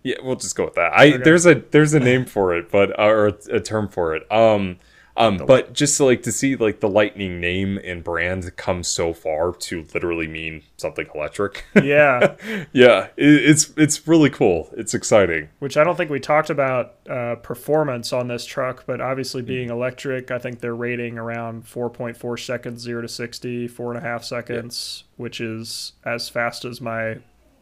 Yeah, 0.02 0.16
we'll 0.22 0.36
just 0.36 0.56
go 0.56 0.64
with 0.64 0.74
that. 0.74 0.92
I 0.92 1.14
okay. 1.14 1.16
there's 1.18 1.46
a 1.46 1.54
there's 1.54 1.94
a 1.94 2.00
name 2.00 2.24
for 2.24 2.56
it, 2.56 2.70
but 2.70 2.98
uh, 2.98 3.04
or 3.04 3.28
a, 3.28 3.34
a 3.52 3.60
term 3.60 3.88
for 3.88 4.14
it. 4.14 4.30
Um, 4.32 4.78
um, 5.16 5.36
but 5.36 5.72
just 5.72 5.96
to, 5.98 6.04
like 6.04 6.22
to 6.24 6.32
see 6.32 6.56
like 6.56 6.80
the 6.80 6.88
lightning 6.88 7.40
name 7.40 7.78
and 7.84 8.02
brand 8.02 8.56
come 8.56 8.82
so 8.82 9.12
far 9.12 9.52
to 9.52 9.86
literally 9.94 10.26
mean 10.26 10.62
something 10.76 11.06
electric. 11.14 11.64
Yeah, 11.84 12.36
yeah, 12.72 13.08
it, 13.16 13.26
it's 13.26 13.72
it's 13.76 14.08
really 14.08 14.30
cool. 14.30 14.70
It's 14.74 14.94
exciting. 14.94 15.50
Which 15.58 15.76
I 15.76 15.84
don't 15.84 15.96
think 15.96 16.10
we 16.10 16.18
talked 16.18 16.48
about 16.48 16.94
uh, 17.08 17.34
performance 17.36 18.12
on 18.12 18.28
this 18.28 18.46
truck, 18.46 18.84
but 18.86 19.02
obviously 19.02 19.42
mm. 19.42 19.46
being 19.46 19.70
electric, 19.70 20.30
I 20.30 20.38
think 20.38 20.60
they're 20.60 20.74
rating 20.74 21.18
around 21.18 21.66
4.4 21.66 22.40
seconds, 22.40 22.80
zero 22.80 23.02
to 23.02 23.08
60, 23.08 23.68
four 23.68 23.92
and 23.92 24.02
a 24.02 24.08
half 24.08 24.24
seconds, 24.24 25.04
yeah. 25.04 25.22
which 25.22 25.40
is 25.40 25.92
as 26.04 26.30
fast 26.30 26.64
as 26.64 26.80
my 26.80 27.18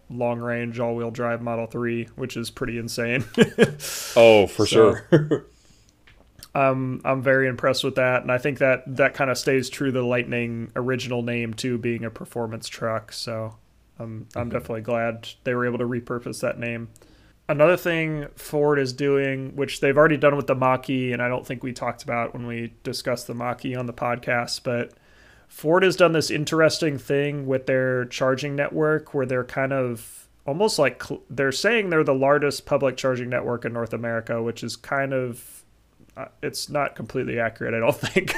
long 0.09 0.41
range 0.41 0.79
all 0.79 0.95
wheel 0.95 1.11
drive 1.11 1.43
Model 1.43 1.67
3, 1.67 2.09
which 2.17 2.37
is 2.37 2.51
pretty 2.51 2.79
insane. 2.79 3.25
oh, 4.17 4.47
for 4.47 4.67
so, 4.67 4.97
sure. 5.11 5.47
um, 6.55 7.01
I'm 7.05 7.23
very 7.23 7.49
impressed 7.49 7.83
with 7.83 7.95
that, 7.95 8.23
and 8.23 8.31
I 8.31 8.39
think 8.39 8.59
that 8.59 8.83
that 8.97 9.15
kind 9.15 9.31
of 9.31 9.39
stays 9.39 9.71
true 9.71 9.87
to 9.89 9.93
the 9.93 10.05
Lightning 10.05 10.71
original 10.77 11.23
name 11.23 11.55
too, 11.55 11.79
being 11.79 12.05
a 12.05 12.11
performance 12.11 12.69
truck. 12.69 13.13
So 13.13 13.57
I'm 13.99 14.27
I'm 14.35 14.43
mm-hmm. 14.43 14.51
definitely 14.51 14.83
glad 14.83 15.29
they 15.45 15.55
were 15.55 15.67
able 15.67 15.79
to 15.79 15.87
repurpose 15.87 16.41
that 16.41 16.59
name. 16.59 16.91
Another 17.49 17.77
thing 17.77 18.29
Ford 18.37 18.79
is 18.79 18.93
doing, 18.93 19.57
which 19.57 19.81
they've 19.81 19.97
already 19.97 20.17
done 20.17 20.37
with 20.37 20.47
the 20.47 20.55
Mach-E, 20.55 21.13
and 21.13 21.23
I 21.23 21.29
don't 21.29 21.47
think 21.47 21.63
we 21.63 21.73
talked 21.73 22.03
about 22.03 22.35
when 22.35 22.47
we 22.47 22.75
discussed 22.83 23.27
the 23.27 23.35
Mach-E 23.35 23.75
on 23.75 23.87
the 23.87 23.93
podcast, 23.93 24.61
but 24.63 24.93
Ford 25.49 25.83
has 25.83 25.97
done 25.97 26.13
this 26.13 26.31
interesting 26.31 26.99
thing 26.99 27.47
with 27.47 27.67
their 27.67 28.07
charging 28.07 28.57
network 28.57 29.13
where 29.13 29.27
they're 29.27 29.45
kind 29.45 29.73
of 29.73 30.29
almost 30.47 30.79
like 30.79 31.03
cl- 31.03 31.23
they're 31.29 31.53
saying 31.53 31.91
they're 31.91 32.05
the 32.05 32.15
largest 32.15 32.65
public 32.65 32.97
charging 32.97 33.29
network 33.29 33.65
in 33.65 33.73
North 33.73 33.93
America, 33.93 34.43
which 34.43 34.63
is 34.63 34.77
kind 34.77 35.13
of 35.13 35.62
it's 36.43 36.69
not 36.69 36.95
completely 36.95 37.39
accurate, 37.41 37.75
I 37.75 37.79
don't 37.79 37.97
think. 37.97 38.35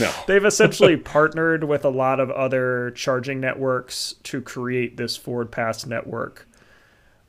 no. 0.00 0.12
They've 0.26 0.44
essentially 0.44 0.96
partnered 0.96 1.64
with 1.64 1.84
a 1.84 1.88
lot 1.90 2.20
of 2.20 2.30
other 2.30 2.90
charging 2.92 3.40
networks 3.40 4.14
to 4.24 4.40
create 4.40 4.96
this 4.96 5.18
FordPass 5.18 5.86
network. 5.86 6.46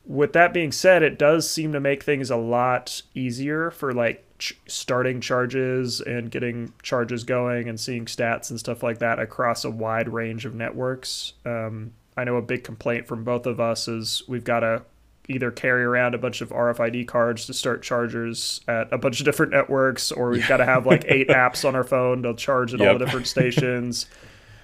with 0.06 0.32
that 0.34 0.52
being 0.52 0.70
said, 0.72 1.02
it 1.02 1.18
does 1.18 1.48
seem 1.50 1.72
to 1.72 1.80
make 1.80 2.02
things 2.02 2.30
a 2.30 2.36
lot 2.36 3.02
easier 3.14 3.70
for 3.70 3.92
like 3.92 4.24
ch- 4.38 4.58
starting 4.66 5.20
charges 5.20 6.00
and 6.00 6.30
getting 6.30 6.72
charges 6.82 7.24
going 7.24 7.68
and 7.68 7.80
seeing 7.80 8.04
stats 8.04 8.50
and 8.50 8.60
stuff 8.60 8.82
like 8.82 8.98
that 8.98 9.18
across 9.18 9.64
a 9.64 9.70
wide 9.70 10.08
range 10.08 10.44
of 10.44 10.54
networks. 10.54 11.32
Um, 11.46 11.92
I 12.16 12.24
know 12.24 12.36
a 12.36 12.42
big 12.42 12.62
complaint 12.64 13.06
from 13.08 13.24
both 13.24 13.46
of 13.46 13.58
us 13.60 13.88
is 13.88 14.22
we've 14.28 14.44
got 14.44 14.60
to 14.60 14.82
either 15.28 15.50
carry 15.50 15.82
around 15.84 16.14
a 16.14 16.18
bunch 16.18 16.40
of 16.40 16.50
RFID 16.50 17.06
cards 17.08 17.46
to 17.46 17.54
start 17.54 17.82
chargers 17.82 18.60
at 18.68 18.92
a 18.92 18.98
bunch 18.98 19.20
of 19.20 19.24
different 19.24 19.52
networks, 19.52 20.12
or 20.12 20.30
we've 20.30 20.46
got 20.48 20.58
to 20.58 20.64
have 20.64 20.86
like 20.86 21.04
eight 21.08 21.28
apps 21.30 21.66
on 21.66 21.74
our 21.74 21.84
phone 21.84 22.22
to 22.22 22.34
charge 22.34 22.74
at 22.74 22.80
all 22.80 22.98
the 22.98 23.04
different 23.04 23.26
stations, 23.26 24.06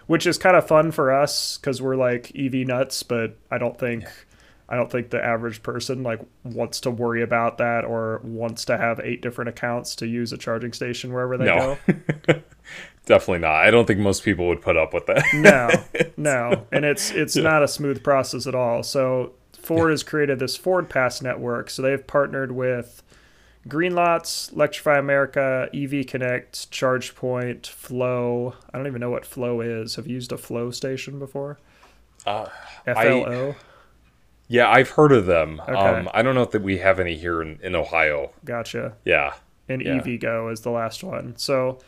which 0.07 0.27
is 0.27 0.37
kind 0.39 0.57
of 0.57 0.67
fun 0.67 0.91
for 0.91 1.13
us 1.13 1.57
because 1.59 1.81
we're 1.81 1.97
like 1.97 2.31
EV 2.37 2.67
nuts, 2.67 3.03
but 3.03 3.37
I 3.51 3.59
don't 3.59 3.79
think. 3.79 4.05
I 4.73 4.77
don't 4.77 4.89
think 4.89 5.11
the 5.11 5.21
average 5.21 5.65
person 5.65 6.05
like 6.05 6.21
wants 6.45 6.79
to 6.83 6.93
worry 6.93 7.23
about 7.23 7.59
that 7.59 7.85
or 7.85 8.21
wants 8.23 8.67
to 8.67 8.79
have 8.79 9.01
eight 9.01 9.21
different 9.21 9.49
accounts 9.49 9.97
to 9.97 10.07
use 10.07 10.33
a 10.33 10.39
charging 10.39 10.73
station 10.73 11.13
wherever 11.13 11.37
they 11.37 11.47
No. 11.47 11.77
go. 11.89 12.35
Definitely 13.05 13.41
not. 13.41 13.55
I 13.57 13.73
don't 13.73 13.85
think 13.87 13.99
most 13.99 14.23
people 14.23 14.47
would 14.47 14.61
put 14.61 14.77
up 14.77 14.95
with 14.95 15.07
that. 15.07 15.25
No, 15.35 15.71
no, 16.17 16.67
and 16.71 16.85
it's 16.85 17.11
it's 17.11 17.35
not 17.35 17.65
a 17.65 17.67
smooth 17.69 18.05
process 18.05 18.47
at 18.47 18.55
all. 18.55 18.85
So 18.85 19.33
Ford 19.63 19.91
has 19.91 20.03
created 20.03 20.39
this 20.39 20.57
FordPass 20.59 21.23
network. 21.23 21.71
So 21.71 21.83
they've 21.83 22.07
partnered 22.07 22.53
with 22.53 23.03
Greenlots, 23.69 24.53
Electrify 24.53 24.99
America, 24.99 25.69
EV 25.75 26.07
Connect, 26.07 26.71
ChargePoint, 26.71 27.67
FLO. 27.67 28.55
I 28.73 28.79
don't 28.79 28.87
even 28.87 29.01
know 29.01 29.11
what 29.11 29.27
FLO 29.27 29.61
is. 29.61 29.97
Have 29.97 30.07
you 30.07 30.15
used 30.15 30.33
a 30.33 30.39
FLO 30.39 30.71
station 30.71 31.19
before? 31.19 31.59
Uh, 32.27 32.47
FLO. 32.85 33.55
yeah, 34.49 34.69
I've 34.71 34.91
heard 34.91 35.13
of 35.13 35.27
them. 35.27 35.61
Okay. 35.61 35.73
Um, 35.75 36.09
I 36.15 36.23
don't 36.23 36.35
know 36.35 36.43
if 36.43 36.51
that 36.53 36.63
we 36.63 36.79
have 36.79 36.99
any 37.01 37.17
here 37.17 37.43
in, 37.43 37.59
in 37.63 37.75
Ohio. 37.75 38.33
Gotcha. 38.45 38.95
Yeah. 39.05 39.35
and 39.69 39.83
Yeah. 39.83 40.01
EVgo 40.01 40.53
is 40.53 40.61
the 40.61 40.71
last 40.71 41.05
one. 41.05 41.37
So 41.37 41.79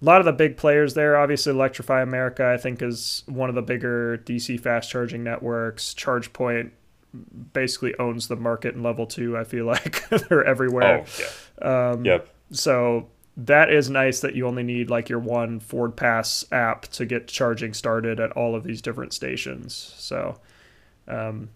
a 0.00 0.04
lot 0.04 0.20
of 0.20 0.24
the 0.24 0.32
big 0.32 0.56
players 0.56 0.94
there, 0.94 1.16
obviously 1.16 1.52
Electrify 1.52 2.00
America, 2.02 2.46
I 2.46 2.56
think 2.56 2.80
is 2.80 3.24
one 3.26 3.48
of 3.48 3.56
the 3.56 3.62
bigger 3.62 4.18
DC 4.18 4.60
fast 4.60 4.90
charging 4.90 5.24
networks. 5.24 5.94
ChargePoint 5.94 6.70
basically 7.52 7.94
owns 7.98 8.28
the 8.28 8.36
market 8.36 8.74
in 8.74 8.82
level 8.82 9.06
two. 9.06 9.36
I 9.36 9.44
feel 9.44 9.64
like 9.64 10.08
they're 10.28 10.44
everywhere. 10.44 11.04
Oh, 11.04 11.24
yeah. 11.62 11.90
Um, 11.90 12.04
Yep. 12.04 12.28
So 12.50 13.08
that 13.36 13.70
is 13.72 13.88
nice 13.88 14.20
that 14.20 14.34
you 14.34 14.46
only 14.46 14.62
need 14.62 14.90
like 14.90 15.08
your 15.08 15.20
one 15.20 15.60
FordPass 15.60 16.50
app 16.52 16.82
to 16.88 17.06
get 17.06 17.28
charging 17.28 17.72
started 17.72 18.18
at 18.18 18.32
all 18.32 18.54
of 18.54 18.64
these 18.64 18.82
different 18.82 19.12
stations. 19.12 19.94
So, 19.96 20.40
um, 21.06 21.50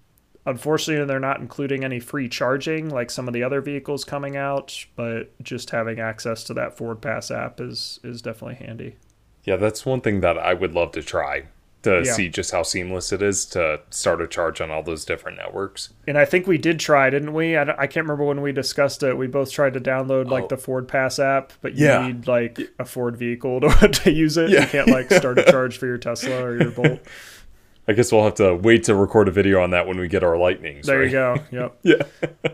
unfortunately, 0.47 1.05
they're 1.07 1.19
not 1.19 1.41
including 1.41 1.85
any 1.85 1.99
free 1.99 2.29
charging 2.29 2.89
like 2.89 3.11
some 3.11 3.27
of 3.27 3.35
the 3.35 3.43
other 3.43 3.61
vehicles 3.61 4.05
coming 4.05 4.37
out, 4.37 4.87
but 4.95 5.33
just 5.43 5.71
having 5.71 5.99
access 5.99 6.45
to 6.45 6.55
that 6.55 6.77
FordPass 6.77 7.37
app 7.37 7.61
is 7.61 7.99
is 8.05 8.23
definitely 8.23 8.65
handy. 8.65 8.97
Yeah, 9.45 9.57
that's 9.57 9.85
one 9.85 10.01
thing 10.01 10.21
that 10.21 10.39
I 10.39 10.55
would 10.55 10.75
love 10.75 10.93
to 10.93 11.03
try 11.03 11.47
to 11.83 12.03
Yeah. 12.05 12.13
see 12.13 12.29
just 12.29 12.53
how 12.53 12.63
seamless 12.63 13.13
it 13.13 13.23
is 13.23 13.45
to 13.47 13.81
start 13.91 14.21
a 14.23 14.27
charge 14.29 14.61
on 14.61 14.71
all 14.71 14.83
those 14.83 15.05
different 15.05 15.37
networks. 15.39 15.91
And 16.07 16.17
I 16.17 16.25
think 16.25 16.47
we 16.47 16.57
did 16.59 16.79
try, 16.79 17.11
didn't 17.11 17.33
we? 17.35 17.57
I, 17.57 17.63
I 17.63 17.87
can't 17.87 18.05
remember 18.07 18.25
when 18.25 18.41
we 18.41 18.53
discussed 18.53 19.03
it. 19.03 19.17
We 19.19 19.27
both 19.27 19.51
tried 19.51 19.75
to 19.75 19.81
download 19.81 20.29
like 20.31 20.45
Oh. 20.45 20.49
the 20.49 20.57
FordPass 20.57 21.19
app, 21.23 21.53
but 21.61 21.75
you 21.75 21.87
Yeah. 21.87 22.07
need 22.07 22.27
like 22.29 22.59
a 22.79 22.85
Ford 22.85 23.17
vehicle 23.17 23.61
to, 23.63 23.89
to 23.89 24.13
use 24.13 24.37
it. 24.37 24.51
Yeah. 24.51 24.61
You 24.63 24.67
can't 24.69 24.89
like 24.89 25.11
start 25.13 25.39
a 25.39 25.45
charge 25.51 25.77
for 25.79 25.87
your 25.87 25.99
Tesla 25.99 26.43
or 26.43 26.57
your 26.61 26.71
Bolt. 26.71 27.01
I 27.89 27.95
guess 27.95 28.13
we'll 28.13 28.23
have 28.23 28.37
to 28.37 28.55
wait 28.55 28.85
to 28.85 28.95
record 28.95 29.27
a 29.27 29.33
video 29.33 29.61
on 29.61 29.71
that 29.71 29.89
when 29.89 29.99
we 29.99 30.07
get 30.07 30.23
our 30.23 30.37
lightnings. 30.39 30.87
There 30.87 30.99
right? 31.01 31.07
you 31.07 31.11
go. 31.11 31.37
Yep. 31.51 31.79
Yeah. 31.83 32.51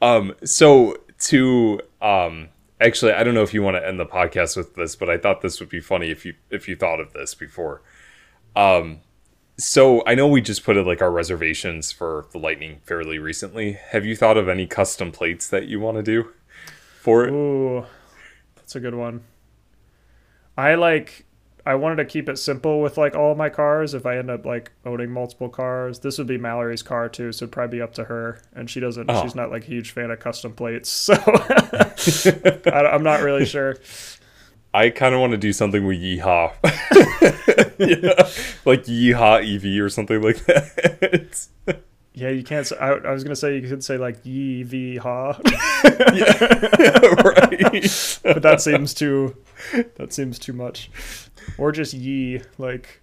um. 0.00 0.34
So 0.44 0.96
to 1.20 1.80
um. 2.00 2.48
Actually, 2.80 3.12
I 3.12 3.24
don't 3.24 3.34
know 3.34 3.42
if 3.42 3.54
you 3.54 3.62
want 3.62 3.76
to 3.76 3.86
end 3.86 3.98
the 3.98 4.06
podcast 4.06 4.56
with 4.56 4.74
this, 4.74 4.96
but 4.96 5.08
I 5.08 5.16
thought 5.16 5.40
this 5.40 5.60
would 5.60 5.68
be 5.68 5.80
funny 5.80 6.10
if 6.10 6.24
you 6.26 6.34
if 6.50 6.68
you 6.68 6.76
thought 6.76 7.00
of 7.00 7.12
this 7.12 7.34
before. 7.34 7.82
Um. 8.54 9.00
So 9.58 10.02
I 10.06 10.14
know 10.14 10.28
we 10.28 10.42
just 10.42 10.64
put 10.64 10.76
it 10.76 10.86
like 10.86 11.00
our 11.00 11.10
reservations 11.10 11.90
for 11.90 12.26
the 12.32 12.38
Lightning 12.38 12.80
fairly 12.84 13.18
recently. 13.18 13.72
Have 13.72 14.04
you 14.04 14.14
thought 14.14 14.36
of 14.36 14.50
any 14.50 14.66
custom 14.66 15.10
plates 15.10 15.48
that 15.48 15.66
you 15.66 15.80
want 15.80 15.96
to 15.96 16.02
do 16.02 16.32
for 17.00 17.26
it? 17.26 17.32
Ooh, 17.32 17.86
that's 18.54 18.76
a 18.76 18.80
good 18.80 18.94
one. 18.94 19.24
I 20.58 20.74
like. 20.74 21.25
I 21.66 21.74
wanted 21.74 21.96
to 21.96 22.04
keep 22.04 22.28
it 22.28 22.38
simple 22.38 22.80
with 22.80 22.96
like 22.96 23.16
all 23.16 23.32
of 23.32 23.38
my 23.38 23.48
cars. 23.48 23.92
If 23.92 24.06
I 24.06 24.18
end 24.18 24.30
up 24.30 24.46
like 24.46 24.70
owning 24.84 25.10
multiple 25.10 25.48
cars, 25.48 25.98
this 25.98 26.16
would 26.16 26.28
be 26.28 26.38
Mallory's 26.38 26.82
car 26.82 27.08
too, 27.08 27.32
so 27.32 27.42
it'd 27.44 27.52
probably 27.52 27.78
be 27.78 27.82
up 27.82 27.92
to 27.94 28.04
her. 28.04 28.40
And 28.54 28.70
she 28.70 28.78
doesn't. 28.78 29.10
Oh. 29.10 29.22
She's 29.22 29.34
not 29.34 29.50
like 29.50 29.64
a 29.64 29.66
huge 29.66 29.90
fan 29.90 30.12
of 30.12 30.20
custom 30.20 30.52
plates, 30.52 30.88
so 30.90 31.14
I, 32.72 32.90
I'm 32.92 33.02
not 33.02 33.20
really 33.20 33.44
sure. 33.44 33.76
I 34.72 34.90
kind 34.90 35.14
of 35.14 35.20
want 35.20 35.32
to 35.32 35.38
do 35.38 35.52
something 35.52 35.84
with 35.84 35.98
Yeehaw. 35.98 36.52
yeah. 37.78 38.28
Like 38.64 38.84
Yeehaw 38.84 39.42
EV 39.42 39.82
or 39.82 39.88
something 39.88 40.20
like 40.22 40.44
that. 40.46 41.82
Yeah, 42.18 42.30
you 42.30 42.42
can't. 42.42 42.66
Say, 42.66 42.78
I, 42.78 42.92
I 42.92 43.12
was 43.12 43.24
gonna 43.24 43.36
say 43.36 43.58
you 43.58 43.68
could 43.68 43.84
say 43.84 43.98
like 43.98 44.24
yee 44.24 44.62
v 44.62 44.96
ha, 44.96 45.32
right. 45.84 45.92
but 48.24 48.40
that 48.42 48.56
seems 48.60 48.94
too. 48.94 49.36
That 49.96 50.14
seems 50.14 50.38
too 50.38 50.54
much. 50.54 50.90
Or 51.58 51.72
just 51.72 51.92
yee 51.92 52.40
like 52.56 53.02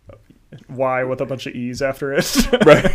y 0.68 1.04
with 1.04 1.22
a 1.22 1.28
bunch 1.28 1.46
of 1.46 1.54
e's 1.54 1.84
after 1.84 2.12
it. 2.14 2.36
right. 2.66 2.92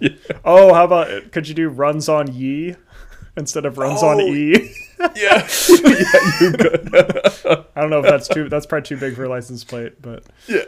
Yeah. 0.00 0.10
Oh, 0.44 0.72
how 0.72 0.84
about 0.84 1.32
could 1.32 1.48
you 1.48 1.54
do 1.54 1.68
runs 1.68 2.08
on 2.08 2.32
Yi 2.32 2.76
instead 3.36 3.66
of 3.66 3.78
runs 3.78 4.04
on 4.04 4.20
Oh. 4.20 4.26
E? 4.28 4.72
Yeah. 5.16 5.48
yeah, 5.68 6.40
you 6.40 6.52
could. 6.52 6.94
I 6.94 7.64
don't 7.80 7.90
know 7.90 7.98
if 8.00 8.06
that's 8.06 8.28
too 8.28 8.48
that's 8.48 8.66
probably 8.66 8.86
too 8.86 8.96
big 8.98 9.16
for 9.16 9.24
a 9.24 9.28
license 9.28 9.64
plate, 9.64 10.00
but 10.00 10.22
yeah. 10.46 10.62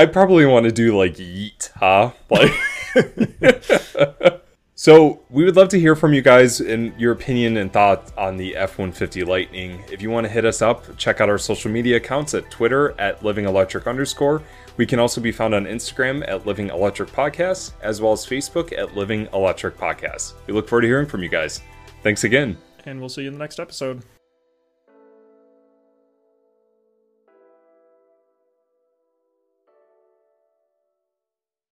I 0.00 0.06
probably 0.06 0.46
want 0.46 0.64
to 0.64 0.72
do 0.72 0.96
like 0.96 1.16
yeet, 1.16 1.70
huh? 1.76 2.12
Like 2.30 2.50
So, 4.74 5.20
we 5.28 5.44
would 5.44 5.56
love 5.56 5.68
to 5.68 5.78
hear 5.78 5.94
from 5.94 6.14
you 6.14 6.22
guys 6.22 6.58
and 6.62 6.98
your 6.98 7.12
opinion 7.12 7.58
and 7.58 7.70
thoughts 7.70 8.14
on 8.16 8.38
the 8.38 8.56
F-150 8.56 9.26
Lightning. 9.26 9.84
If 9.92 10.00
you 10.00 10.08
want 10.08 10.24
to 10.26 10.32
hit 10.32 10.46
us 10.46 10.62
up, 10.62 10.96
check 10.96 11.20
out 11.20 11.28
our 11.28 11.36
social 11.36 11.70
media 11.70 11.98
accounts 11.98 12.32
at 12.32 12.50
Twitter 12.50 12.98
at 12.98 13.22
Living 13.22 13.44
Electric 13.44 13.86
underscore. 13.86 14.42
We 14.78 14.86
can 14.86 14.98
also 14.98 15.20
be 15.20 15.32
found 15.32 15.54
on 15.54 15.66
Instagram 15.66 16.26
at 16.26 16.46
Living 16.46 16.70
Electric 16.70 17.10
Podcast, 17.10 17.72
as 17.82 18.00
well 18.00 18.12
as 18.14 18.24
Facebook 18.24 18.72
at 18.72 18.96
Living 18.96 19.28
Electric 19.34 19.76
Podcast. 19.76 20.32
We 20.46 20.54
look 20.54 20.66
forward 20.66 20.80
to 20.82 20.88
hearing 20.88 21.06
from 21.06 21.22
you 21.22 21.28
guys. 21.28 21.60
Thanks 22.02 22.24
again. 22.24 22.56
and 22.86 23.00
we'll 23.00 23.10
see 23.10 23.20
you 23.20 23.28
in 23.28 23.34
the 23.34 23.38
next 23.38 23.60
episode. 23.60 24.02